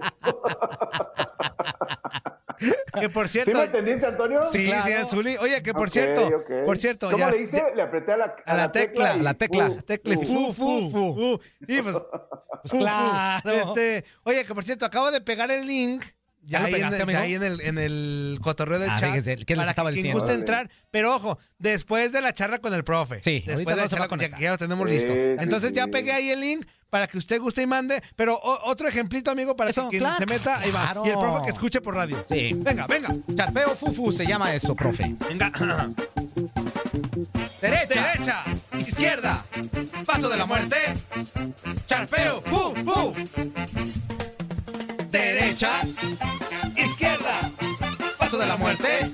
Que 3.00 3.08
por 3.10 3.26
¿Sí 3.28 3.32
cierto. 3.42 3.58
me 3.58 3.64
entendiste, 3.64 4.06
Antonio? 4.06 4.46
Sí, 4.46 4.66
sí, 4.84 4.92
Zuli. 5.08 5.36
Oye, 5.38 5.60
que 5.62 5.72
por 5.72 5.88
Ok, 5.88 5.92
cierto, 5.92 6.26
ok. 6.28 6.50
por 6.64 6.78
cierto, 6.78 7.10
¿Cómo 7.10 7.18
ya- 7.18 7.30
le 7.32 7.42
hice? 7.42 7.56
ya- 7.56 7.74
Le 7.74 7.82
apreté 7.82 8.12
a 8.12 8.16
la, 8.16 8.36
a 8.46 8.54
la 8.54 8.70
tecla, 8.72 9.16
y 9.16 9.20
la 9.20 9.34
tecla, 9.34 9.66
fu, 9.66 9.82
tecla 9.82 10.14
y 10.14 10.16
fu. 10.24 10.52
Fu, 10.52 10.90
fu, 10.90 11.14
fu. 11.14 11.40
Y 11.66 11.82
pues, 11.82 11.96
fu, 12.66 12.78
claro. 12.78 13.50
Este, 13.50 14.04
oye, 14.22 14.44
que 14.44 14.54
por 14.54 14.64
cierto, 14.64 14.86
acabo 14.86 15.10
de 15.10 15.20
pegar 15.20 15.50
el 15.50 15.66
link. 15.66 16.04
¿Ya 16.46 16.64
ahí, 16.64 16.74
en 16.74 16.92
el, 16.92 17.00
amigo? 17.02 17.18
ahí 17.18 17.34
en 17.34 17.42
el, 17.42 17.60
en 17.62 17.78
el 17.78 18.38
cotorreo 18.42 18.78
del 18.78 18.90
Ah, 18.90 18.96
chat. 19.00 19.08
fíjense, 19.10 19.36
¿qué 19.44 19.54
les 19.54 19.58
para 19.60 19.70
estaba 19.70 19.90
que 19.90 19.94
quien 19.94 20.02
diciendo? 20.04 20.20
guste 20.20 20.32
Órale. 20.34 20.40
entrar. 20.40 20.70
Pero 20.90 21.14
ojo, 21.14 21.38
después 21.58 22.12
de 22.12 22.20
la 22.20 22.32
charla 22.34 22.58
con 22.58 22.74
el 22.74 22.84
profe. 22.84 23.20
Sí, 23.22 23.42
después 23.46 23.74
de 23.76 23.82
la 23.82 23.88
charla 23.88 24.08
con- 24.08 24.18
conectar. 24.18 24.38
que 24.38 24.44
ya 24.44 24.50
lo 24.52 24.58
tenemos 24.58 24.86
Sí, 24.88 24.94
listo. 24.94 25.12
sí, 25.12 25.18
Entonces 25.38 25.72
ya 25.72 25.84
sí. 25.84 25.90
pegué 25.90 26.12
ahí 26.12 26.30
el 26.30 26.40
link 26.40 26.66
para 26.90 27.06
que 27.06 27.16
usted 27.18 27.40
guste 27.40 27.62
y 27.62 27.66
mande. 27.66 28.02
Pero 28.14 28.34
o- 28.36 28.70
otro 28.70 28.86
ejemplito, 28.88 29.30
amigo, 29.30 29.56
para 29.56 29.70
Eso, 29.70 29.84
que 29.84 29.90
quien 29.98 30.02
claro, 30.02 30.18
se 30.18 30.26
meta. 30.26 30.58
ahí 30.58 30.70
va. 30.70 30.82
claro. 30.82 31.02
Y 31.06 31.08
el 31.08 31.18
profe 31.18 31.44
que 31.46 31.50
escuche 31.50 31.80
por 31.80 31.94
radio. 31.94 32.24
Sí. 32.28 32.52
Venga, 32.56 32.86
venga. 32.86 33.08
Charpeo 33.34 33.74
fufu 33.74 34.12
se 34.12 34.26
llama 34.26 34.54
esto, 34.54 34.74
profe. 34.74 35.16
Venga. 35.28 35.50
Derecha, 37.60 38.02
Derecha. 38.12 38.42
izquierda, 38.78 39.44
paso 40.04 40.28
de 40.28 40.36
la 40.36 40.44
muerte, 40.44 40.76
charpeo, 41.86 42.42
fu, 42.42 42.74
fu. 42.84 43.14
Derecha, 45.54 45.82
izquierda, 46.76 47.48
paso 48.18 48.36
de 48.38 48.44
la 48.46 48.56
muerte, 48.56 49.12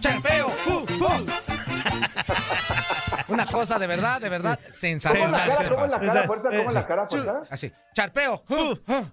charpeo, 0.00 0.48
fu, 0.48 0.84
fu. 0.88 1.06
Una 3.32 3.46
cosa 3.46 3.78
de 3.78 3.86
verdad, 3.86 4.20
de 4.20 4.28
verdad, 4.28 4.58
¿Cómo 4.60 4.74
sensacional. 4.76 5.48
cara? 5.48 5.68
¿Cómo 5.68 5.86
la 5.86 6.00
cara, 6.00 6.22
fuerza? 6.26 6.48
¿Cómo 6.50 6.70
la 6.72 6.84
cara, 6.86 7.06
Chu- 7.06 7.10
fuerza? 7.22 7.42
Así, 7.48 7.72
charpeo. 7.94 8.42
fu. 8.44 8.80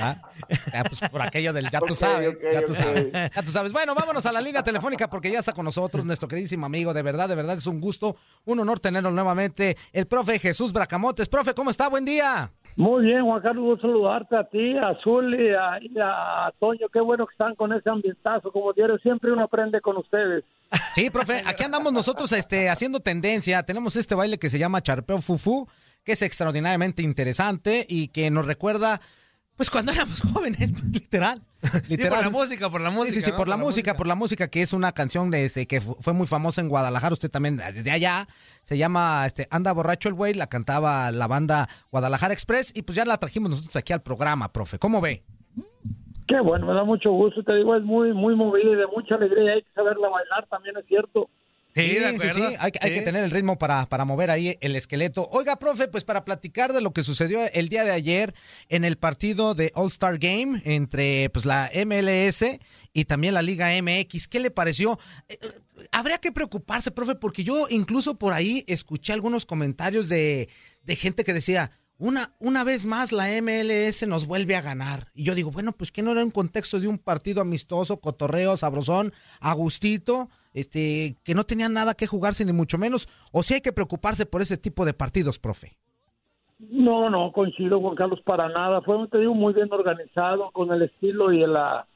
Ah, 0.00 0.16
ah, 0.74 0.84
pues 0.88 1.00
por 1.10 1.20
aquello 1.20 1.52
del 1.52 1.68
ya 1.70 1.80
tú 1.80 1.94
sabes, 1.94 2.36
ya 2.52 2.64
tú 2.64 2.74
sabes, 2.74 3.12
ya 3.12 3.42
tú 3.42 3.50
sabes. 3.50 3.72
Bueno, 3.72 3.94
vámonos 3.94 4.24
a 4.26 4.32
la 4.32 4.40
línea 4.40 4.62
telefónica 4.62 5.08
porque 5.10 5.30
ya 5.30 5.40
está 5.40 5.52
con 5.52 5.64
nosotros 5.64 6.04
nuestro 6.04 6.28
queridísimo 6.28 6.64
amigo. 6.66 6.94
De 6.94 7.02
verdad, 7.02 7.28
de 7.28 7.34
verdad 7.34 7.56
es 7.56 7.66
un 7.66 7.80
gusto, 7.80 8.16
un 8.44 8.60
honor 8.60 8.78
tenerlo 8.80 9.10
nuevamente. 9.10 9.76
El 9.92 10.06
profe 10.06 10.38
Jesús 10.38 10.72
Bracamontes. 10.72 11.28
Profe, 11.28 11.54
¿cómo 11.54 11.70
está? 11.70 11.88
Buen 11.88 12.04
día. 12.04 12.52
Muy 12.76 13.04
bien, 13.04 13.22
Juan 13.24 13.40
Carlos, 13.40 13.64
gusto 13.64 13.86
saludarte 13.86 14.36
a 14.36 14.44
ti, 14.44 14.76
a 14.76 14.88
Azul 14.88 15.32
y 15.40 15.52
a, 15.54 16.52
Toño. 16.58 16.88
Qué 16.92 17.00
bueno 17.00 17.26
que 17.26 17.32
están 17.32 17.54
con 17.54 17.72
ese 17.72 17.88
ambientazo. 17.88 18.50
Como 18.50 18.72
diario, 18.72 18.98
siempre 18.98 19.30
uno 19.30 19.44
aprende 19.44 19.80
con 19.80 19.96
ustedes. 19.96 20.44
Sí, 20.94 21.08
profe, 21.10 21.42
aquí 21.46 21.62
andamos 21.62 21.92
nosotros 21.92 22.32
este, 22.32 22.68
haciendo 22.68 22.98
tendencia. 22.98 23.62
Tenemos 23.62 23.94
este 23.94 24.16
baile 24.16 24.38
que 24.38 24.50
se 24.50 24.58
llama 24.58 24.82
Charpeo 24.82 25.20
Fufu, 25.20 25.68
que 26.02 26.12
es 26.12 26.22
extraordinariamente 26.22 27.02
interesante 27.02 27.86
y 27.88 28.08
que 28.08 28.30
nos 28.30 28.46
recuerda 28.46 29.00
Pues 29.56 29.70
cuando 29.70 29.92
éramos 29.92 30.20
jóvenes, 30.20 30.72
literal. 30.92 31.42
literal. 31.88 32.10
por 32.12 32.24
la 32.24 32.30
música, 32.30 32.70
por 32.70 32.80
la 32.80 32.90
música. 32.90 33.14
Sí, 33.14 33.22
sí, 33.22 33.32
por, 33.32 33.48
la, 33.48 33.56
música, 33.56 33.94
por 33.94 34.06
la 34.06 34.14
música, 34.14 34.48
que 34.48 34.62
es 34.62 34.72
una 34.72 34.92
canción 34.92 35.30
de, 35.30 35.50
que 35.68 35.80
fue 35.80 36.12
muy 36.12 36.26
famosa 36.26 36.60
en 36.60 36.68
Guadalajara. 36.68 37.14
Usted 37.14 37.30
también, 37.30 37.56
desde 37.56 37.90
allá, 37.90 38.26
se 38.62 38.76
llama 38.76 39.24
este, 39.26 39.46
Anda 39.50 39.72
Borracho 39.72 40.08
el 40.08 40.14
Güey, 40.14 40.34
la 40.34 40.48
cantaba 40.48 41.10
la 41.12 41.28
banda 41.28 41.68
Guadalajara 41.90 42.34
Express 42.34 42.72
y 42.74 42.82
pues 42.82 42.96
ya 42.96 43.04
la 43.04 43.16
trajimos 43.18 43.50
nosotros 43.50 43.76
aquí 43.76 43.92
al 43.92 44.02
programa, 44.02 44.52
profe. 44.52 44.78
¿Cómo 44.78 45.00
ve? 45.00 45.22
Qué 46.26 46.40
bueno, 46.40 46.66
me 46.66 46.74
da 46.74 46.84
mucho 46.84 47.12
gusto. 47.12 47.42
Te 47.42 47.54
digo, 47.54 47.76
es 47.76 47.82
muy, 47.82 48.12
muy 48.12 48.34
movida 48.34 48.72
y 48.72 48.76
de 48.76 48.86
mucha 48.86 49.14
alegría. 49.14 49.52
Hay 49.52 49.62
que 49.62 49.72
saberla 49.74 50.08
bailar, 50.08 50.46
también 50.48 50.76
es 50.78 50.86
cierto. 50.86 51.28
Sí, 51.74 51.98
sí, 52.20 52.30
sí, 52.32 52.42
Hay, 52.60 52.70
que 52.70 53.02
tener 53.02 53.24
el 53.24 53.32
ritmo 53.32 53.58
para, 53.58 53.88
para 53.88 54.04
mover 54.04 54.30
ahí 54.30 54.56
el 54.60 54.76
esqueleto. 54.76 55.28
Oiga, 55.32 55.56
profe, 55.56 55.88
pues 55.88 56.04
para 56.04 56.24
platicar 56.24 56.72
de 56.72 56.80
lo 56.80 56.92
que 56.92 57.02
sucedió 57.02 57.40
el 57.52 57.68
día 57.68 57.82
de 57.82 57.90
ayer 57.90 58.32
en 58.68 58.84
el 58.84 58.96
partido 58.96 59.56
de 59.56 59.72
All-Star 59.74 60.18
Game 60.18 60.62
entre 60.64 61.30
pues 61.30 61.44
la 61.44 61.72
MLS 61.84 62.44
y 62.92 63.06
también 63.06 63.34
la 63.34 63.42
Liga 63.42 63.70
MX, 63.82 64.28
¿qué 64.28 64.38
le 64.38 64.52
pareció? 64.52 65.00
Eh, 65.28 65.36
eh, 65.42 65.48
habría 65.90 66.18
que 66.18 66.30
preocuparse, 66.30 66.92
profe, 66.92 67.16
porque 67.16 67.42
yo 67.42 67.66
incluso 67.68 68.20
por 68.20 68.34
ahí 68.34 68.64
escuché 68.68 69.12
algunos 69.12 69.44
comentarios 69.44 70.08
de, 70.08 70.48
de 70.84 70.96
gente 70.96 71.24
que 71.24 71.32
decía, 71.32 71.72
una, 71.98 72.36
una 72.38 72.62
vez 72.62 72.86
más 72.86 73.10
la 73.10 73.26
MLS 73.42 74.06
nos 74.06 74.26
vuelve 74.26 74.54
a 74.54 74.60
ganar. 74.60 75.10
Y 75.12 75.24
yo 75.24 75.34
digo, 75.34 75.50
bueno, 75.50 75.72
pues 75.72 75.90
que 75.90 76.02
no 76.02 76.12
era 76.12 76.24
un 76.24 76.30
contexto 76.30 76.78
de 76.78 76.86
un 76.86 76.98
partido 76.98 77.40
amistoso, 77.40 78.00
cotorreo, 78.00 78.56
sabrosón, 78.56 79.12
agustito 79.40 80.30
este, 80.54 81.16
que 81.24 81.34
no 81.34 81.44
tenían 81.44 81.74
nada 81.74 81.94
que 81.94 82.06
jugarse 82.06 82.44
ni 82.44 82.52
mucho 82.52 82.78
menos, 82.78 83.08
o 83.32 83.42
si 83.42 83.54
hay 83.54 83.60
que 83.60 83.72
preocuparse 83.72 84.24
por 84.24 84.40
ese 84.40 84.56
tipo 84.56 84.86
de 84.86 84.94
partidos, 84.94 85.38
profe. 85.38 85.76
No, 86.58 87.10
no, 87.10 87.32
coincido 87.32 87.80
Juan 87.80 87.96
Carlos 87.96 88.22
para 88.22 88.48
nada. 88.48 88.80
Fue 88.80 88.96
un 88.96 89.08
digo 89.12 89.34
muy 89.34 89.52
bien 89.52 89.68
organizado 89.70 90.50
con 90.52 90.72
el 90.72 90.82
estilo 90.82 91.32
y 91.32 91.40
la, 91.40 91.86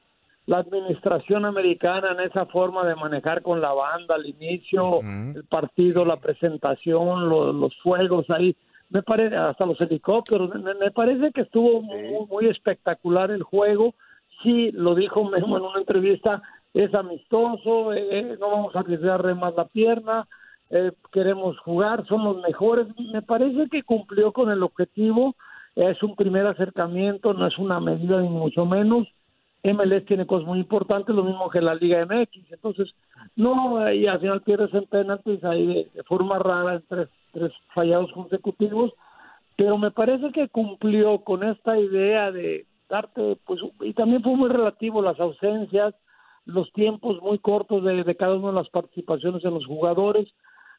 la 0.47 0.59
administración 0.59 1.45
americana 1.45 2.13
en 2.13 2.21
esa 2.21 2.47
forma 2.47 2.87
de 2.87 2.97
manejar 2.97 3.43
con 3.43 3.61
la 3.61 3.73
banda 3.73 4.15
al 4.15 4.27
inicio, 4.27 5.01
el 5.03 5.45
partido, 5.45 6.05
la 6.05 6.17
presentación, 6.17 7.29
los 7.29 7.77
fuegos 7.83 8.29
ahí. 8.31 8.57
Me 8.89 9.03
parece, 9.03 9.37
hasta 9.37 9.67
los 9.67 9.79
helicópteros, 9.81 10.51
me, 10.55 10.91
parece 10.91 11.31
que 11.33 11.43
estuvo 11.43 11.83
muy, 11.83 12.27
muy, 12.31 12.47
espectacular 12.47 13.31
el 13.31 13.43
juego. 13.43 13.95
Sí, 14.43 14.71
lo 14.73 14.95
dijo 14.95 15.23
Memo 15.29 15.59
en 15.59 15.65
una 15.65 15.81
entrevista, 15.81 16.43
es 16.75 16.95
amistoso, 16.95 17.93
eh, 17.93 18.07
eh, 18.11 18.37
no 18.39 18.51
vamos 18.51 18.77
a 18.77 18.81
arriesgar 18.81 19.35
más 19.35 19.55
la 19.55 19.67
pierna, 19.67 20.29
eh, 20.71 20.93
queremos 21.13 21.59
jugar, 21.61 22.07
somos 22.07 22.41
mejores. 22.43 22.87
Me 23.13 23.23
parece 23.23 23.69
que 23.71 23.83
cumplió 23.83 24.33
con 24.33 24.51
el 24.51 24.63
objetivo, 24.63 25.35
es 25.75 26.03
un 26.03 26.15
primer 26.17 26.47
acercamiento, 26.47 27.33
no 27.33 27.47
es 27.47 27.57
una 27.59 27.81
medida 27.81 28.21
ni 28.21 28.29
mucho 28.29 28.67
menos. 28.67 29.09
MLS 29.65 30.05
tiene 30.07 30.27
cosas 30.27 30.47
muy 30.47 30.61
importantes, 30.61 31.15
lo 31.15 31.25
mismo 31.25 31.51
que 31.51 31.61
la 31.61 31.75
Liga 31.75 32.05
MX. 32.05 32.53
Entonces, 32.53 32.95
no, 33.35 33.91
y 33.93 34.07
al 34.07 34.21
final 34.21 34.43
pierdes 34.43 34.73
en 34.75 34.85
penaltis 34.85 35.43
ahí 35.45 35.89
de, 35.95 36.03
forma 36.05 36.39
rara 36.39 36.75
en 36.75 36.83
tres, 36.89 37.09
tres 37.33 37.53
fallados 37.75 38.13
consecutivos, 38.13 38.93
pero 39.57 39.79
me 39.79 39.91
parece 39.91 40.31
que 40.33 40.49
cumplió 40.49 41.19
con 41.19 41.43
esta 41.43 41.79
idea 41.79 42.31
de 42.31 42.67
darte, 42.89 43.37
pues, 43.45 43.61
y 43.81 43.93
también 43.93 44.23
fue 44.23 44.37
muy 44.37 44.49
relativo 44.49 45.03
las 45.03 45.19
ausencias, 45.19 45.95
los 46.49 46.73
tiempos 46.73 47.21
muy 47.21 47.39
cortos 47.39 47.85
de, 47.85 48.17
cada 48.17 48.37
una 48.37 48.49
de 48.49 48.55
las 48.55 48.71
participaciones 48.71 49.43
de 49.43 49.51
los 49.51 49.67
jugadores. 49.67 50.33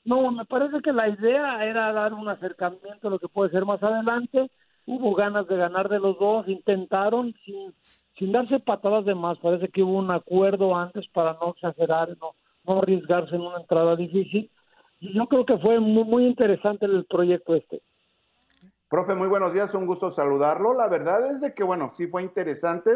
No, 0.04 0.32
me 0.32 0.44
parece 0.46 0.82
que 0.82 0.92
la 0.92 1.08
idea 1.08 1.64
era 1.64 1.94
dar 1.94 2.14
un 2.14 2.28
acercamiento 2.28 3.08
a 3.08 3.12
lo 3.12 3.20
que 3.20 3.28
puede 3.28 3.52
ser 3.52 3.66
más 3.66 3.82
adelante. 3.84 4.50
Hubo 4.88 5.14
ganas 5.14 5.48
de 5.48 5.58
ganar 5.58 5.88
de 5.88 6.00
los 6.00 6.18
dos, 6.18 6.48
intentaron 6.48 7.36
sin, 7.46 7.72
sin 8.18 8.32
darse 8.32 8.60
patadas 8.60 9.06
de 9.06 9.14
más. 9.14 9.38
Parece 9.38 9.68
que 9.70 9.84
hubo 9.84 10.00
un 10.00 10.10
acuerdo 10.10 10.76
antes 10.76 11.08
para 11.10 11.34
no 11.34 11.52
exagerar, 11.52 12.18
no, 12.20 12.32
no 12.66 12.80
arriesgarse 12.80 13.36
en 13.36 13.42
una 13.42 13.60
entrada 13.60 13.96
difícil. 13.96 14.50
Yo 15.00 15.28
creo 15.28 15.46
que 15.46 15.60
fue 15.60 15.80
muy, 15.80 16.04
muy 16.04 16.26
interesante 16.26 16.88
el 16.88 17.06
proyecto 17.06 17.54
este. 17.54 17.84
Profe, 18.90 19.14
muy 19.14 19.28
buenos 19.28 19.54
días, 19.54 19.76
un 19.76 19.86
gusto 19.86 20.10
saludarlo. 20.10 20.74
La 20.74 20.88
verdad 20.88 21.32
es 21.32 21.42
de 21.42 21.54
que, 21.54 21.64
bueno, 21.64 21.92
sí 21.94 22.08
fue 22.08 22.24
interesante 22.24 22.92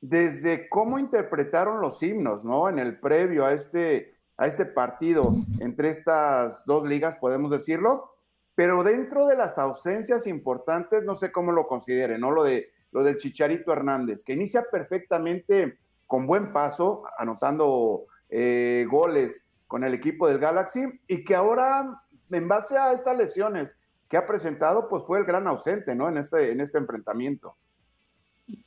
desde 0.00 0.68
cómo 0.68 0.98
interpretaron 0.98 1.80
los 1.80 2.02
himnos, 2.02 2.44
¿no? 2.44 2.68
En 2.68 2.78
el 2.78 2.98
previo 2.98 3.44
a 3.44 3.52
este, 3.52 4.14
a 4.36 4.46
este 4.46 4.64
partido 4.64 5.34
entre 5.60 5.90
estas 5.90 6.64
dos 6.64 6.88
ligas, 6.88 7.16
podemos 7.16 7.50
decirlo, 7.50 8.10
pero 8.54 8.82
dentro 8.82 9.26
de 9.26 9.36
las 9.36 9.58
ausencias 9.58 10.26
importantes, 10.26 11.04
no 11.04 11.14
sé 11.14 11.30
cómo 11.32 11.52
lo 11.52 11.66
consideren, 11.66 12.20
¿no? 12.20 12.30
Lo, 12.30 12.44
de, 12.44 12.70
lo 12.92 13.02
del 13.02 13.18
Chicharito 13.18 13.72
Hernández, 13.72 14.24
que 14.24 14.32
inicia 14.32 14.64
perfectamente 14.70 15.78
con 16.06 16.26
buen 16.26 16.52
paso, 16.52 17.04
anotando 17.18 18.06
eh, 18.28 18.86
goles 18.90 19.44
con 19.66 19.84
el 19.84 19.94
equipo 19.94 20.26
del 20.26 20.38
Galaxy, 20.38 20.82
y 21.06 21.24
que 21.24 21.34
ahora, 21.34 22.02
en 22.30 22.48
base 22.48 22.76
a 22.76 22.92
estas 22.92 23.16
lesiones 23.16 23.70
que 24.08 24.16
ha 24.16 24.26
presentado, 24.26 24.88
pues 24.88 25.04
fue 25.04 25.18
el 25.20 25.24
gran 25.24 25.46
ausente, 25.46 25.94
¿no? 25.94 26.08
En 26.08 26.16
este, 26.16 26.50
en 26.50 26.60
este 26.60 26.78
enfrentamiento. 26.78 27.56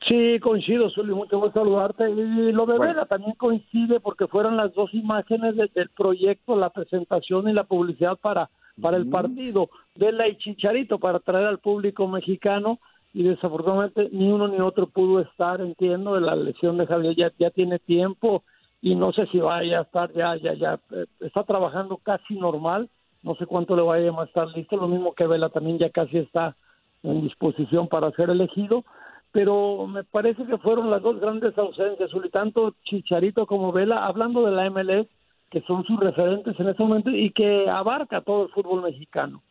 Sí, 0.08 0.40
coincido, 0.40 0.90
Zuli, 0.90 1.14
mucho 1.14 1.40
gusto 1.40 1.60
saludarte. 1.60 2.10
Y 2.10 2.52
lo 2.52 2.66
de 2.66 2.80
Vela 2.80 3.06
también 3.06 3.36
coincide 3.36 4.00
porque 4.00 4.28
fueron 4.28 4.58
las 4.58 4.74
dos 4.74 4.94
imágenes 4.94 5.56
del 5.56 5.90
proyecto, 5.90 6.56
la 6.56 6.70
presentación 6.70 7.50
y 7.50 7.54
la 7.54 7.64
publicidad 7.64 8.18
para, 8.18 8.50
para 8.82 8.98
el 8.98 9.10
partido. 9.10 9.70
Vela 9.96 10.28
y 10.28 10.38
Chicharito 10.38 11.00
para 11.00 11.20
traer 11.20 11.48
al 11.48 11.60
público 11.60 12.08
mexicano 12.08 12.80
y 13.14 13.24
desafortunadamente 13.24 14.10
ni 14.12 14.32
uno 14.32 14.48
ni 14.48 14.60
otro 14.60 14.88
pudo 14.88 15.20
estar, 15.20 15.62
entiendo, 15.62 16.16
de 16.16 16.22
la 16.22 16.36
lesión 16.36 16.78
de 16.78 16.88
Javier 16.88 17.16
ya, 17.16 17.32
ya 17.38 17.52
tiene 17.52 17.80
tiempo 17.80 18.44
y 18.82 18.96
no 18.96 19.14
sé 19.14 19.28
si 19.28 19.40
vaya 19.40 19.80
a 19.80 19.84
estar 19.84 20.12
ya, 20.14 20.36
ya, 20.36 20.54
ya, 20.54 20.80
eh, 20.92 21.06
está 21.20 21.44
trabajando 21.44 21.98
casi 21.98 22.36
normal, 22.36 22.90
no 23.22 23.36
sé 23.36 23.46
cuánto 23.46 23.76
le 23.76 23.84
vaya 23.84 24.12
a 24.12 24.24
estar 24.24 24.48
listo, 24.50 24.78
lo 24.78 24.88
mismo 24.88 25.14
que 25.14 25.28
Vela 25.28 25.50
también 25.50 25.78
ya 25.78 25.90
casi 25.90 26.18
está 26.18 26.56
en 27.04 27.22
disposición 27.22 27.88
para 27.88 28.12
ser 28.12 28.32
elegido 28.32 28.84
pero 29.34 29.88
me 29.88 30.04
parece 30.04 30.46
que 30.46 30.60
fueron 30.60 30.92
las 30.92 31.02
dos 31.02 31.20
grandes 31.20 31.58
ausencias, 31.58 32.12
tanto 32.32 32.76
Chicharito 32.86 33.48
como 33.48 33.72
Vela, 33.72 34.06
hablando 34.06 34.46
de 34.46 34.52
la 34.52 34.70
MLS, 34.70 35.08
que 35.50 35.62
son 35.62 35.84
sus 35.86 36.00
referentes 36.00 36.58
en 36.60 36.70
este 36.70 36.84
momento 36.84 37.10
y 37.10 37.32
que 37.32 37.68
abarca 37.68 38.22
todo 38.22 38.44
el 38.44 38.52
fútbol 38.52 38.84
mexicano. 38.84 39.42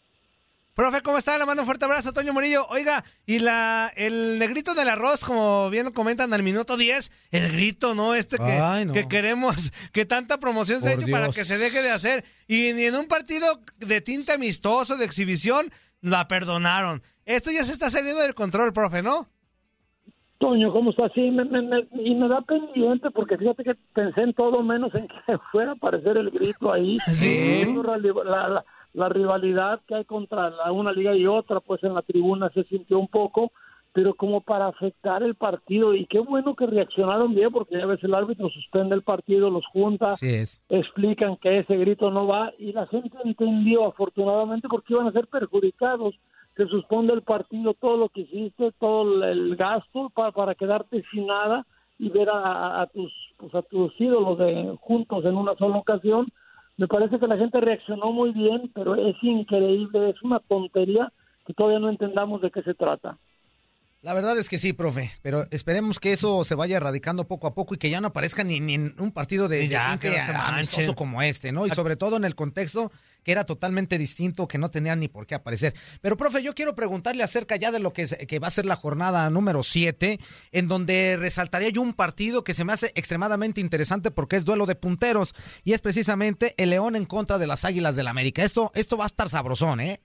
Profe, 0.75 1.03
¿cómo 1.03 1.19
está? 1.19 1.37
Le 1.37 1.45
mando 1.45 1.65
un 1.65 1.67
fuerte 1.67 1.85
abrazo, 1.85 2.13
Toño 2.13 2.33
Murillo. 2.33 2.65
Oiga, 2.69 3.05
y 3.27 3.41
la 3.41 3.93
el 3.97 4.39
negrito 4.39 4.75
del 4.75 4.89
arroz, 4.89 5.25
como 5.25 5.69
bien 5.69 5.87
lo 5.87 5.93
comentan 5.93 6.33
al 6.33 6.45
minuto 6.45 6.77
10, 6.77 7.11
el 7.33 7.53
grito, 7.53 7.95
¿no? 7.95 8.15
Este 8.15 8.39
que, 8.39 8.89
que 8.95 9.09
queremos, 9.09 9.73
que 9.93 10.07
tanta 10.07 10.39
promoción 10.39 10.81
se 10.81 10.91
ha 10.91 10.93
hecho 10.95 11.09
para 11.11 11.29
que 11.29 11.45
se 11.45 11.59
deje 11.59 11.83
de 11.83 11.91
hacer. 11.91 12.25
Y 12.47 12.73
ni 12.73 12.85
en 12.85 12.95
un 12.95 13.07
partido 13.07 13.61
de 13.79 14.01
tinta 14.01 14.35
amistoso, 14.35 14.97
de 14.97 15.05
exhibición, 15.05 15.71
la 16.01 16.27
perdonaron. 16.27 17.03
Esto 17.27 17.51
ya 17.51 17.65
se 17.65 17.73
está 17.73 17.91
saliendo 17.91 18.23
del 18.23 18.35
control, 18.35 18.73
profe, 18.73 19.03
¿no? 19.03 19.29
Toño, 20.43 20.73
¿cómo 20.73 20.91
está? 20.91 21.09
Sí, 21.11 21.31
me, 21.31 21.45
y 21.93 22.17
me 22.17 22.29
da 22.29 22.41
pendiente 22.41 23.13
porque 23.13 23.39
fíjate 23.39 23.63
que 23.63 23.77
pensé 23.95 24.23
en 24.23 24.35
todo 24.35 24.61
menos 24.65 24.93
en 24.97 25.07
que 25.27 25.39
fuera 25.53 25.71
a 25.71 25.75
aparecer 25.75 26.17
el 26.17 26.31
grito 26.31 26.73
ahí. 26.73 26.97
Sí. 27.13 27.63
La, 28.25 28.65
la, 28.93 29.09
rivalidad 29.09 29.81
que 29.87 29.95
hay 29.95 30.05
contra 30.05 30.51
la, 30.51 30.73
una 30.73 30.91
liga 30.93 31.15
y 31.15 31.29
otra, 31.29 31.61
pues 31.61 31.85
en 31.85 31.95
la 31.95 32.03
tribuna 32.03 32.51
se 32.53 32.65
sintió 32.65 32.99
un 32.99 33.07
poco, 33.07 33.53
pero 33.93 34.15
como 34.15 34.41
para 34.41 34.67
afectar 34.67 35.23
el 35.23 35.37
partido. 35.37 35.95
Y 35.95 36.07
qué 36.07 36.19
bueno 36.19 36.57
que 36.57 36.67
reaccionaron 36.67 37.37
bien 37.37 37.53
porque 37.53 37.81
a 37.81 37.87
veces 37.87 38.05
el 38.05 38.15
árbitro 38.15 38.51
suspende 38.51 38.97
el 38.97 39.03
partido, 39.03 39.49
los 39.49 39.65
junta, 39.67 40.11
explican 40.69 41.37
que 41.37 41.61
ese 41.61 41.77
grito 41.77 42.11
no 42.11 42.27
va 42.27 42.53
y 42.59 42.73
la 42.73 42.89
gente 42.89 43.17
entendió 43.25 43.87
afortunadamente 43.87 44.67
porque 44.69 44.95
iban 44.95 45.07
a 45.07 45.13
ser 45.13 45.29
perjudicados 45.29 46.17
se 46.57 46.67
suspende 46.67 47.15
el 47.15 47.23
partido, 47.23 47.75
todo 47.75 47.97
lo 47.97 48.09
que 48.09 48.23
hiciste, 48.23 48.73
todo 48.79 49.25
el 49.25 49.57
gasto 49.57 50.11
para, 50.15 50.33
para 50.33 50.55
quedarte 50.55 51.03
sin 51.11 51.27
nada 51.27 51.67
y 51.99 52.11
ver 52.11 52.29
a, 52.33 52.89
tus 52.93 53.13
pues 53.37 53.55
a 53.55 53.63
tus 53.63 53.93
ídolos 54.01 54.39
de, 54.39 54.77
juntos 54.81 55.25
en 55.25 55.37
una 55.37 55.55
sola 55.57 55.77
ocasión. 55.77 56.27
Me 56.77 56.89
parece 56.89 57.19
que 57.19 57.27
la 57.27 57.37
gente 57.37 57.61
reaccionó 57.61 58.13
muy 58.13 58.33
bien, 58.33 58.71
pero 58.75 58.95
es 58.97 59.17
increíble, 59.23 60.11
es 60.11 60.23
una 60.23 60.41
tontería 60.41 61.13
que 61.47 61.55
todavía 61.55 61.79
no 61.79 61.89
entendamos 61.89 62.41
de 62.43 62.51
qué 62.51 62.63
se 62.63 62.75
trata. 62.75 63.19
La 64.03 64.15
verdad 64.15 64.37
es 64.37 64.49
que 64.49 64.59
sí, 64.59 64.73
profe, 64.73 65.13
pero 65.23 65.47
esperemos 65.53 66.01
que 66.01 66.13
eso 66.13 66.43
se 66.43 66.57
vaya 66.57 66.77
erradicando 66.77 67.29
poco 67.29 67.47
a 67.47 67.55
poco 67.55 67.75
y 67.75 67.79
que 67.79 67.89
ya 67.89 68.01
no 68.01 68.09
aparezca 68.09 68.43
ni, 68.43 68.57
en 68.57 68.97
un 68.99 69.13
partido 69.13 69.47
de, 69.47 69.69
ya, 69.69 69.97
que 70.01 70.19
amistoso 70.19 70.97
como 70.97 71.23
este, 71.23 71.53
¿no? 71.53 71.67
Y 71.67 71.71
sobre 71.71 71.95
todo 71.95 72.17
en 72.17 72.25
el 72.25 72.35
contexto 72.35 72.91
que 73.23 73.33
era 73.33 73.45
totalmente 73.45 73.99
distinto, 73.99 74.49
que 74.49 74.59
no 74.59 74.71
tenía 74.71 74.97
ni 74.97 75.09
por 75.09 75.27
qué 75.27 75.35
aparecer. 75.35 75.75
Pero, 76.01 76.17
profe, 76.17 76.43
yo 76.43 76.55
quiero 76.55 76.75
preguntarle 76.75 77.23
acerca 77.23 77.57
ya 77.57 77.71
de 77.71 77.81
lo 77.81 77.93
que, 77.93 78.07
que 78.07 78.39
va 78.39 78.49
a 78.49 78.51
ser 78.51 78.67
la 78.67 78.77
jornada 78.77 79.29
número 79.31 79.63
7, 79.63 80.19
en 80.53 80.69
donde 80.69 81.17
resaltaría 81.19 81.71
yo 81.71 81.83
un 81.83 81.95
partido 81.95 82.45
que 82.45 82.55
se 82.55 82.65
me 82.65 82.73
hace 82.73 82.93
extremadamente 82.95 83.61
interesante 83.61 84.11
porque 84.11 84.37
es 84.37 84.45
duelo 84.45 84.67
de 84.67 84.75
punteros 84.75 85.35
y 85.65 85.73
es 85.73 85.81
precisamente 85.81 86.55
el 86.57 86.71
León 86.71 86.97
en 86.97 87.05
contra 87.05 87.39
de 87.39 87.47
las 87.47 87.65
Águilas 87.65 87.97
del 87.97 88.09
América. 88.09 88.43
Esto, 88.43 88.71
esto 88.75 88.97
va 88.97 89.05
a 89.05 89.07
estar 89.07 89.29
sabrosón, 89.29 89.81
¿eh? 89.81 90.01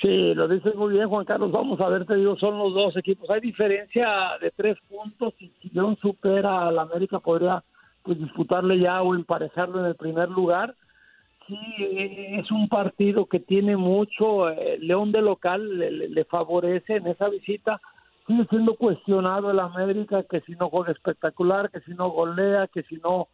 Sí, 0.00 0.32
lo 0.34 0.46
dices 0.46 0.76
muy 0.76 0.92
bien, 0.92 1.08
Juan 1.08 1.24
Carlos. 1.24 1.50
Vamos 1.50 1.80
a 1.80 1.88
ver, 1.88 2.06
te 2.06 2.14
digo, 2.14 2.36
son 2.36 2.56
los 2.56 2.72
dos 2.72 2.96
equipos. 2.96 3.28
Hay 3.30 3.40
diferencia 3.40 4.08
de 4.40 4.52
tres 4.52 4.76
puntos. 4.88 5.34
y 5.40 5.52
Si 5.60 5.70
León 5.70 5.96
supera 6.00 6.68
al 6.68 6.78
América, 6.78 7.18
podría 7.18 7.64
pues 8.04 8.18
disputarle 8.18 8.78
ya 8.78 9.02
o 9.02 9.14
emparejarlo 9.14 9.80
en 9.80 9.86
el 9.86 9.96
primer 9.96 10.28
lugar. 10.28 10.76
Sí, 11.48 11.56
es 11.78 12.50
un 12.50 12.68
partido 12.68 13.26
que 13.26 13.40
tiene 13.40 13.76
mucho. 13.76 14.50
eh, 14.50 14.78
León 14.80 15.12
de 15.12 15.22
local 15.22 15.78
le, 15.78 15.90
le- 15.90 16.24
favorece 16.26 16.96
en 16.96 17.06
esa 17.06 17.28
visita. 17.30 17.80
Sigue 18.26 18.44
siendo 18.50 18.74
cuestionado 18.76 19.50
el 19.50 19.58
América, 19.58 20.22
que 20.24 20.42
si 20.42 20.52
no 20.52 20.68
juega 20.68 20.92
espectacular, 20.92 21.70
que 21.70 21.80
si 21.80 21.92
no 21.94 22.10
golea, 22.10 22.66
que 22.68 22.82
si 22.82 22.96
no 22.96 23.28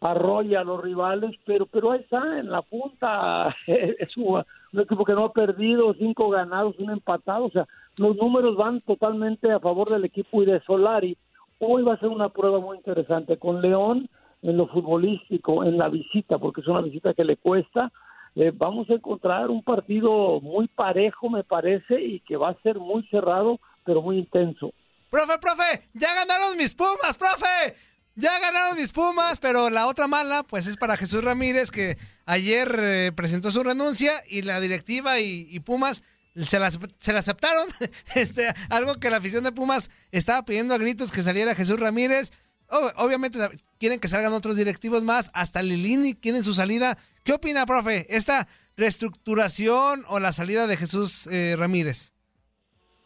arrolla 0.00 0.60
a 0.60 0.64
los 0.64 0.82
rivales, 0.82 1.32
pero 1.44 1.66
pero 1.66 1.92
ahí 1.92 2.00
está, 2.00 2.38
en 2.40 2.50
la 2.50 2.62
punta, 2.62 3.54
es 3.66 4.16
un 4.16 4.42
equipo 4.80 5.04
que 5.04 5.12
no 5.12 5.26
ha 5.26 5.32
perdido, 5.32 5.94
cinco 5.94 6.30
ganados, 6.30 6.74
un 6.80 6.90
empatado, 6.90 7.44
o 7.44 7.50
sea, 7.50 7.68
los 7.98 8.16
números 8.16 8.56
van 8.56 8.80
totalmente 8.80 9.52
a 9.52 9.60
favor 9.60 9.88
del 9.90 10.04
equipo 10.06 10.42
y 10.42 10.46
de 10.46 10.60
Solari. 10.62 11.16
Hoy 11.60 11.82
va 11.82 11.94
a 11.94 11.98
ser 12.00 12.08
una 12.08 12.30
prueba 12.30 12.58
muy 12.58 12.78
interesante 12.78 13.36
con 13.36 13.60
León 13.60 14.08
en 14.42 14.56
lo 14.56 14.68
futbolístico, 14.68 15.64
en 15.64 15.78
la 15.78 15.88
visita, 15.88 16.38
porque 16.38 16.60
es 16.60 16.68
una 16.68 16.80
visita 16.80 17.14
que 17.14 17.24
le 17.24 17.36
cuesta. 17.36 17.92
Eh, 18.34 18.52
vamos 18.54 18.88
a 18.90 18.94
encontrar 18.94 19.50
un 19.50 19.62
partido 19.62 20.40
muy 20.40 20.68
parejo, 20.68 21.30
me 21.30 21.44
parece, 21.44 22.00
y 22.00 22.20
que 22.20 22.36
va 22.36 22.50
a 22.50 22.62
ser 22.62 22.78
muy 22.78 23.06
cerrado, 23.08 23.60
pero 23.84 24.02
muy 24.02 24.18
intenso. 24.18 24.72
Profe, 25.10 25.38
profe, 25.38 25.88
ya 25.92 26.14
ganaron 26.14 26.56
mis 26.56 26.74
Pumas, 26.74 27.16
profe. 27.18 27.76
Ya 28.14 28.38
ganaron 28.40 28.76
mis 28.76 28.92
Pumas, 28.92 29.38
pero 29.38 29.70
la 29.70 29.86
otra 29.86 30.06
mala, 30.06 30.42
pues 30.42 30.66
es 30.66 30.76
para 30.76 30.98
Jesús 30.98 31.24
Ramírez, 31.24 31.70
que 31.70 31.96
ayer 32.26 32.74
eh, 32.78 33.12
presentó 33.14 33.50
su 33.50 33.62
renuncia 33.62 34.12
y 34.28 34.42
la 34.42 34.60
directiva 34.60 35.18
y, 35.20 35.46
y 35.48 35.60
Pumas 35.60 36.02
se 36.36 36.58
la, 36.58 36.70
se 36.70 37.12
la 37.12 37.18
aceptaron. 37.18 37.68
este, 38.14 38.52
algo 38.70 38.96
que 38.96 39.10
la 39.10 39.18
afición 39.18 39.44
de 39.44 39.52
Pumas 39.52 39.90
estaba 40.10 40.44
pidiendo 40.44 40.74
a 40.74 40.78
gritos 40.78 41.12
que 41.12 41.22
saliera 41.22 41.54
Jesús 41.54 41.78
Ramírez. 41.78 42.32
Ob- 42.72 42.92
obviamente 42.96 43.38
quieren 43.78 44.00
que 44.00 44.08
salgan 44.08 44.32
otros 44.32 44.56
directivos 44.56 45.04
más, 45.04 45.30
hasta 45.34 45.62
Lilini 45.62 46.14
quieren 46.14 46.42
su 46.42 46.54
salida. 46.54 46.96
¿Qué 47.24 47.32
opina, 47.32 47.66
profe? 47.66 48.06
¿Esta 48.08 48.48
reestructuración 48.76 50.04
o 50.08 50.18
la 50.18 50.32
salida 50.32 50.66
de 50.66 50.76
Jesús 50.76 51.26
eh, 51.28 51.54
Ramírez? 51.58 52.12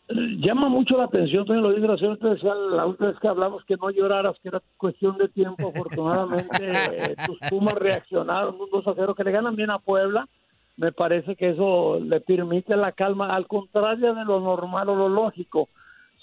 llama 0.09 0.69
mucho 0.69 0.97
la 0.97 1.05
atención, 1.05 1.45
Toño, 1.45 1.63
lo 1.63 1.71
decía 1.71 2.55
la 2.55 2.87
última 2.87 3.09
vez 3.09 3.19
que 3.21 3.27
hablamos 3.29 3.65
que 3.67 3.77
no 3.77 3.91
lloraras, 3.91 4.37
que 4.41 4.49
era 4.51 4.63
cuestión 4.77 5.19
de 5.19 5.29
tiempo, 5.29 5.69
afortunadamente 5.75 6.47
eh, 6.61 7.17
tus 7.27 7.39
Pumas 7.51 7.75
reaccionaron, 7.75 8.55
un 8.61 8.71
2 8.71 8.87
a 8.87 8.95
0, 8.95 9.15
que 9.17 9.25
le 9.25 9.33
ganan 9.33 9.57
bien 9.57 9.71
a 9.71 9.81
Puebla, 9.81 10.29
me 10.77 10.93
parece 10.93 11.35
que 11.35 11.51
eso 11.51 11.99
le 11.99 12.21
permite 12.21 12.77
la 12.77 12.93
calma, 12.93 13.35
al 13.35 13.49
contrario 13.49 14.15
de 14.15 14.25
lo 14.25 14.41
normal 14.41 14.89
o 14.91 14.95
lo 14.95 15.09
lógico. 15.09 15.69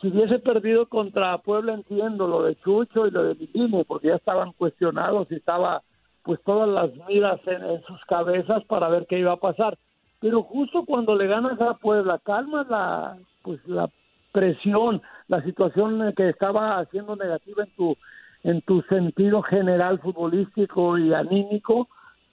Si 0.04 0.10
hubiese 0.10 0.38
perdido 0.40 0.86
contra 0.88 1.38
Puebla, 1.38 1.76
entiendo 1.76 2.28
lo 2.28 2.44
de 2.44 2.58
Chucho 2.58 3.08
y 3.08 3.12
lo 3.12 3.24
de 3.24 3.36
Lilini, 3.36 3.86
porque 3.86 4.10
ya 4.10 4.16
estaban 4.16 4.52
cuestionados 4.52 5.32
y 5.32 5.36
estaba 5.36 5.82
pues 6.24 6.42
todas 6.44 6.68
las 6.68 6.92
miras 7.08 7.40
en, 7.48 7.82
sus 7.84 8.04
cabezas 8.04 8.66
para 8.66 8.90
ver 8.90 9.06
qué 9.08 9.20
iba 9.20 9.32
a 9.32 9.38
pasar. 9.38 9.78
Pero 10.20 10.44
justo 10.44 10.84
cuando 10.86 11.16
le 11.16 11.28
ganas 11.28 11.60
a 11.62 11.76
Puebla, 11.76 12.20
calma 12.22 12.66
la 12.70 13.18
pues 13.44 13.66
la 13.66 13.90
presión, 14.34 15.02
la 15.30 15.42
situación 15.42 16.14
que 16.18 16.28
estaba 16.28 16.80
haciendo 16.80 17.16
negativa 17.16 17.64
en 17.64 17.72
tu 17.78 17.96
en 18.44 18.62
tu 18.62 18.82
sentido 18.90 19.42
general 19.42 20.00
futbolístico 20.00 20.98
y 20.98 21.14
anímico, 21.14 21.88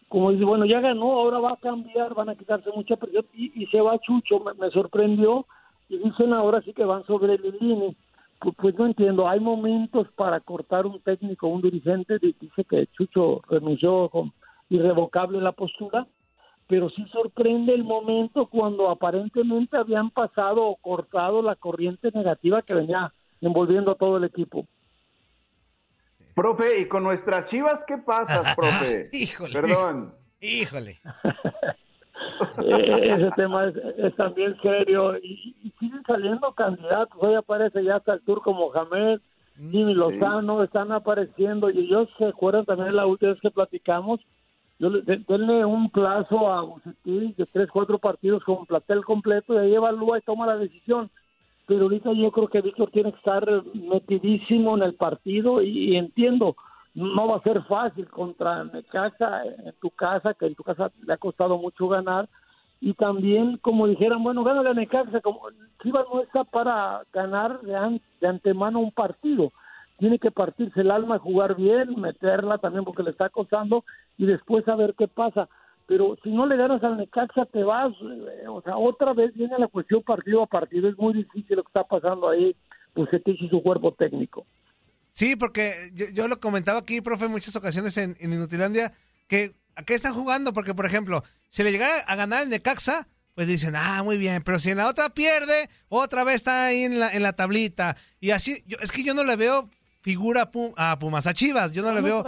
como 0.09 0.33
dice, 0.33 0.45
bueno, 0.45 0.67
ya 0.67 0.81
ganó, 0.81 1.13
ahora 1.13 1.39
va 1.39 1.53
a 1.53 1.57
cambiar, 1.57 2.15
van 2.15 2.31
a 2.31 2.35
quitarse 2.35 2.69
mucha 2.75 2.97
presión 2.97 3.27
y, 3.33 3.63
y 3.63 3.67
se 3.67 3.81
va 3.81 4.01
Chucho, 4.01 4.43
me 4.59 4.71
sorprendió 4.71 5.47
y 5.91 5.99
dicen 5.99 6.33
ahora 6.33 6.63
sí 6.63 6.73
que 6.73 6.85
van 6.85 7.05
sobre 7.05 7.37
Lilini. 7.37 7.95
Pues, 8.39 8.55
pues 8.57 8.75
no 8.77 8.87
entiendo, 8.87 9.29
hay 9.29 9.39
momentos 9.41 10.09
para 10.17 10.41
cortar 10.41 10.87
un 10.87 10.99
técnico, 11.03 11.49
un 11.49 11.61
dirigente, 11.61 12.19
di- 12.19 12.35
dice 12.41 12.65
que 12.65 12.87
Chucho 12.87 13.43
renunció 13.51 14.09
con 14.09 14.33
irrevocable 14.71 15.41
la 15.43 15.53
postura, 15.53 16.07
pero 16.67 16.89
sí 16.89 17.05
sorprende 17.13 17.75
el 17.75 17.85
momento 17.85 18.47
cuando 18.47 18.89
aparentemente 18.89 19.77
habían 19.77 20.09
pasado 20.11 20.65
o 20.65 20.77
cortado 20.77 21.43
la 21.43 21.57
corriente 21.57 22.11
negativa 22.15 22.63
que 22.63 22.73
venía 22.73 23.13
envolviendo 23.43 23.91
a 23.91 23.97
todo 23.97 24.17
el 24.17 24.25
equipo. 24.25 24.67
Profe, 26.35 26.81
¿y 26.81 26.89
con 26.89 27.03
nuestras 27.03 27.47
chivas 27.47 27.85
qué 27.87 27.99
pasas, 27.99 28.55
profe? 28.57 29.11
Híjole. 29.13 29.53
Perdón. 29.53 30.15
Híjole. 30.41 30.99
Eh, 32.65 33.15
ese 33.19 33.31
tema 33.37 33.67
es, 33.67 33.77
es 33.97 34.15
también 34.17 34.57
serio 34.63 35.17
y, 35.19 35.55
y 35.63 35.71
siguen 35.79 36.03
saliendo 36.07 36.53
candidatos. 36.53 37.17
Hoy 37.21 37.35
aparece 37.35 37.83
ya 37.85 37.97
hasta 37.97 38.15
el 38.15 38.21
turco 38.23 38.53
Mohamed, 38.53 39.21
Jimmy 39.57 39.95
Lozano, 39.95 40.63
están 40.63 40.91
apareciendo 40.93 41.71
y 41.71 41.81
ellos 41.81 42.09
se 42.19 42.27
acuerdan 42.27 42.65
también 42.65 42.97
la 42.97 43.07
última 43.07 43.33
vez 43.33 43.41
que 43.41 43.51
platicamos. 43.51 44.21
Yo 44.79 44.89
le, 44.89 45.03
de- 45.03 45.23
denle 45.29 45.65
un 45.65 45.91
plazo 45.91 46.51
a 46.51 46.63
Bucetich 46.63 47.37
de 47.37 47.47
tres, 47.47 47.69
cuatro 47.71 47.99
partidos 47.99 48.43
con 48.45 48.65
platel 48.65 49.05
completo 49.05 49.55
y 49.55 49.59
ahí 49.59 49.75
evalúa 49.75 50.19
y 50.19 50.23
toma 50.23 50.47
la 50.47 50.57
decisión. 50.57 51.11
Pero 51.67 51.83
ahorita 51.83 52.13
yo 52.15 52.33
creo 52.33 52.49
que 52.49 52.63
Víctor 52.63 52.91
tiene 52.91 53.13
que 53.13 53.19
estar 53.19 53.47
metidísimo 53.75 54.77
en 54.77 54.83
el 54.83 54.95
partido 54.95 55.63
y, 55.63 55.93
y 55.93 55.97
entiendo, 55.97 56.57
no 56.95 57.29
va 57.29 57.37
a 57.37 57.43
ser 57.43 57.63
fácil 57.65 58.09
contra 58.09 58.65
Necaxa 58.65 59.45
en 59.45 59.73
tu 59.81 59.91
casa, 59.91 60.35
que 60.35 60.47
en 60.47 60.55
tu 60.55 60.63
casa 60.63 60.91
le 61.07 61.13
ha 61.13 61.17
costado 61.17 61.57
mucho 61.59 61.89
ganar. 61.89 62.29
Y 62.81 62.95
también, 62.95 63.59
como 63.59 63.87
dijeran, 63.87 64.23
bueno, 64.23 64.43
gana 64.43 64.69
a 64.69 64.75
Necaxa, 64.75 65.21
como 65.21 65.43
Chivas 65.83 66.07
no 66.13 66.21
está 66.23 66.45
para 66.45 67.03
ganar 67.13 67.61
de, 67.61 67.77
an- 67.77 68.01
de 68.21 68.27
antemano 68.29 68.81
un 68.81 68.91
partido. 68.91 69.53
Tiene 69.99 70.19
que 70.19 70.31
partirse 70.31 70.81
el 70.81 70.91
alma, 70.91 71.19
jugar 71.19 71.55
bien, 71.57 72.01
meterla 72.01 72.57
también 72.57 72.85
porque 72.85 73.03
le 73.03 73.11
está 73.11 73.29
costando 73.29 73.85
y 74.17 74.25
después 74.25 74.67
a 74.67 74.77
ver 74.77 74.95
qué 74.97 75.09
pasa. 75.09 75.49
Pero 75.87 76.17
si 76.23 76.31
no 76.31 76.47
le 76.47 76.57
ganas 76.57 76.83
al 76.83 76.97
Necaxa, 76.97 77.45
te 77.47 77.63
vas. 77.65 77.93
eh, 78.01 78.49
O 78.49 78.63
sea, 78.63 78.79
otra 78.79 79.13
vez 79.13 79.35
viene 79.35 79.59
la 79.59 79.69
cuestión 79.69 80.03
partido 80.03 80.43
a 80.43 80.47
partido. 80.47 80.89
Es 80.89 80.97
muy 80.99 81.13
difícil 81.13 81.57
lo 81.57 81.63
que 81.65 81.69
está 81.69 81.85
pasando 81.85 82.29
ahí, 82.31 82.57
Bucetich 82.95 83.43
y 83.43 83.49
su 83.49 83.63
cuerpo 83.63 83.93
técnico. 83.93 84.47
Sí, 85.13 85.37
porque 85.37 85.91
yo, 85.93 86.07
yo 86.13 86.29
lo 86.29 86.41
comentaba 86.41 86.79
aquí, 86.81 87.01
profe, 87.01 87.27
en 87.27 87.33
muchas 87.33 87.55
ocasiones 87.57 87.97
en, 87.97 88.17
en 88.21 88.33
Inutilandia, 88.33 88.93
que 89.27 89.53
¿a 89.77 89.83
qué 89.85 89.95
están 89.95 90.15
jugando? 90.15 90.53
Porque, 90.53 90.75
por 90.75 90.87
ejemplo, 90.87 91.23
si 91.49 91.63
le 91.63 91.73
llegara 91.73 92.01
a 92.01 92.17
ganar 92.17 92.43
el 92.43 92.49
Necaxa, 92.51 93.07
pues 93.35 93.47
dicen, 93.47 93.75
ah, 93.77 94.03
muy 94.03 94.19
bien, 94.19 94.43
pero 94.43 94.59
si 94.59 94.71
en 94.71 94.79
la 94.79 94.89
otra 94.89 95.09
pierde, 95.11 95.69
otra 95.89 96.25
vez 96.25 96.37
está 96.37 96.67
ahí 96.67 96.83
en 96.85 96.99
la, 97.01 97.11
en 97.11 97.23
la 97.23 97.33
tablita. 97.33 97.97
Y 98.21 98.31
así, 98.33 98.63
yo, 98.67 98.77
es 98.83 98.93
que 98.93 99.03
yo 99.03 99.15
no 99.15 99.25
le 99.25 99.37
veo 99.37 99.71
figura 100.03 100.43
a, 100.43 100.51
Pu- 100.51 100.75
a 100.77 100.99
Pumas, 100.99 101.27
a 101.27 101.35
Chivas, 101.35 101.73
yo 101.73 101.83
no 101.83 101.93
le 101.93 102.01
veo... 102.01 102.25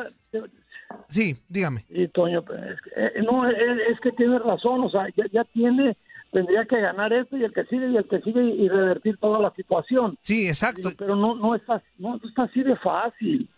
Sí, 1.08 1.36
dígame. 1.48 1.84
Y 1.88 2.08
Toño, 2.08 2.44
pues, 2.44 2.60
es 2.62 2.80
que, 2.82 2.90
eh, 2.96 3.22
no, 3.22 3.48
es, 3.48 3.56
es 3.90 4.00
que 4.00 4.12
tiene 4.12 4.38
razón, 4.38 4.82
o 4.84 4.90
sea, 4.90 5.06
ya, 5.16 5.24
ya 5.32 5.44
tiene, 5.52 5.96
tendría 6.32 6.64
que 6.64 6.80
ganar 6.80 7.12
esto 7.12 7.36
y 7.36 7.44
el 7.44 7.52
que 7.52 7.64
sigue 7.66 7.88
y 7.88 7.96
el 7.96 8.08
que 8.08 8.20
sigue 8.20 8.42
y 8.42 8.68
revertir 8.68 9.18
toda 9.18 9.38
la 9.38 9.52
situación. 9.54 10.18
Sí, 10.22 10.48
exacto. 10.48 10.90
Pero 10.98 11.14
no, 11.14 11.36
no 11.36 11.54
está, 11.54 11.82
no, 11.98 12.16
no 12.16 12.28
está 12.28 12.44
así 12.44 12.62
de 12.62 12.76
fácil. 12.76 13.48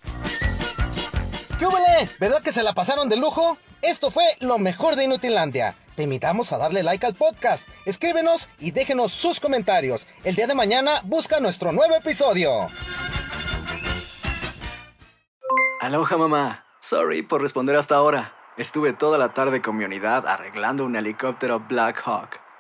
¿Qué 1.58 1.66
hubole? 1.66 2.08
¿Verdad 2.18 2.42
que 2.42 2.52
se 2.52 2.64
la 2.64 2.72
pasaron 2.72 3.08
de 3.08 3.16
lujo? 3.16 3.56
Esto 3.80 4.10
fue 4.10 4.24
lo 4.40 4.58
mejor 4.58 4.96
de 4.96 5.04
Inutilandia. 5.04 5.76
Te 5.94 6.02
invitamos 6.02 6.52
a 6.52 6.58
darle 6.58 6.82
like 6.82 7.06
al 7.06 7.14
podcast, 7.14 7.68
escríbenos 7.86 8.48
y 8.58 8.72
déjenos 8.72 9.12
sus 9.12 9.38
comentarios. 9.38 10.08
El 10.24 10.34
día 10.34 10.48
de 10.48 10.56
mañana 10.56 10.90
busca 11.04 11.38
nuestro 11.38 11.70
nuevo 11.70 11.94
episodio. 11.94 12.50
Aloha 15.80 16.16
mamá. 16.16 16.64
Sorry 16.80 17.22
por 17.22 17.40
responder 17.40 17.76
hasta 17.76 17.94
ahora. 17.94 18.34
Estuve 18.56 18.92
toda 18.92 19.16
la 19.18 19.32
tarde 19.32 19.62
con 19.62 19.76
mi 19.76 19.84
unidad 19.84 20.26
arreglando 20.26 20.84
un 20.84 20.96
helicóptero 20.96 21.60
Black 21.60 22.02
Hawk. 22.04 22.43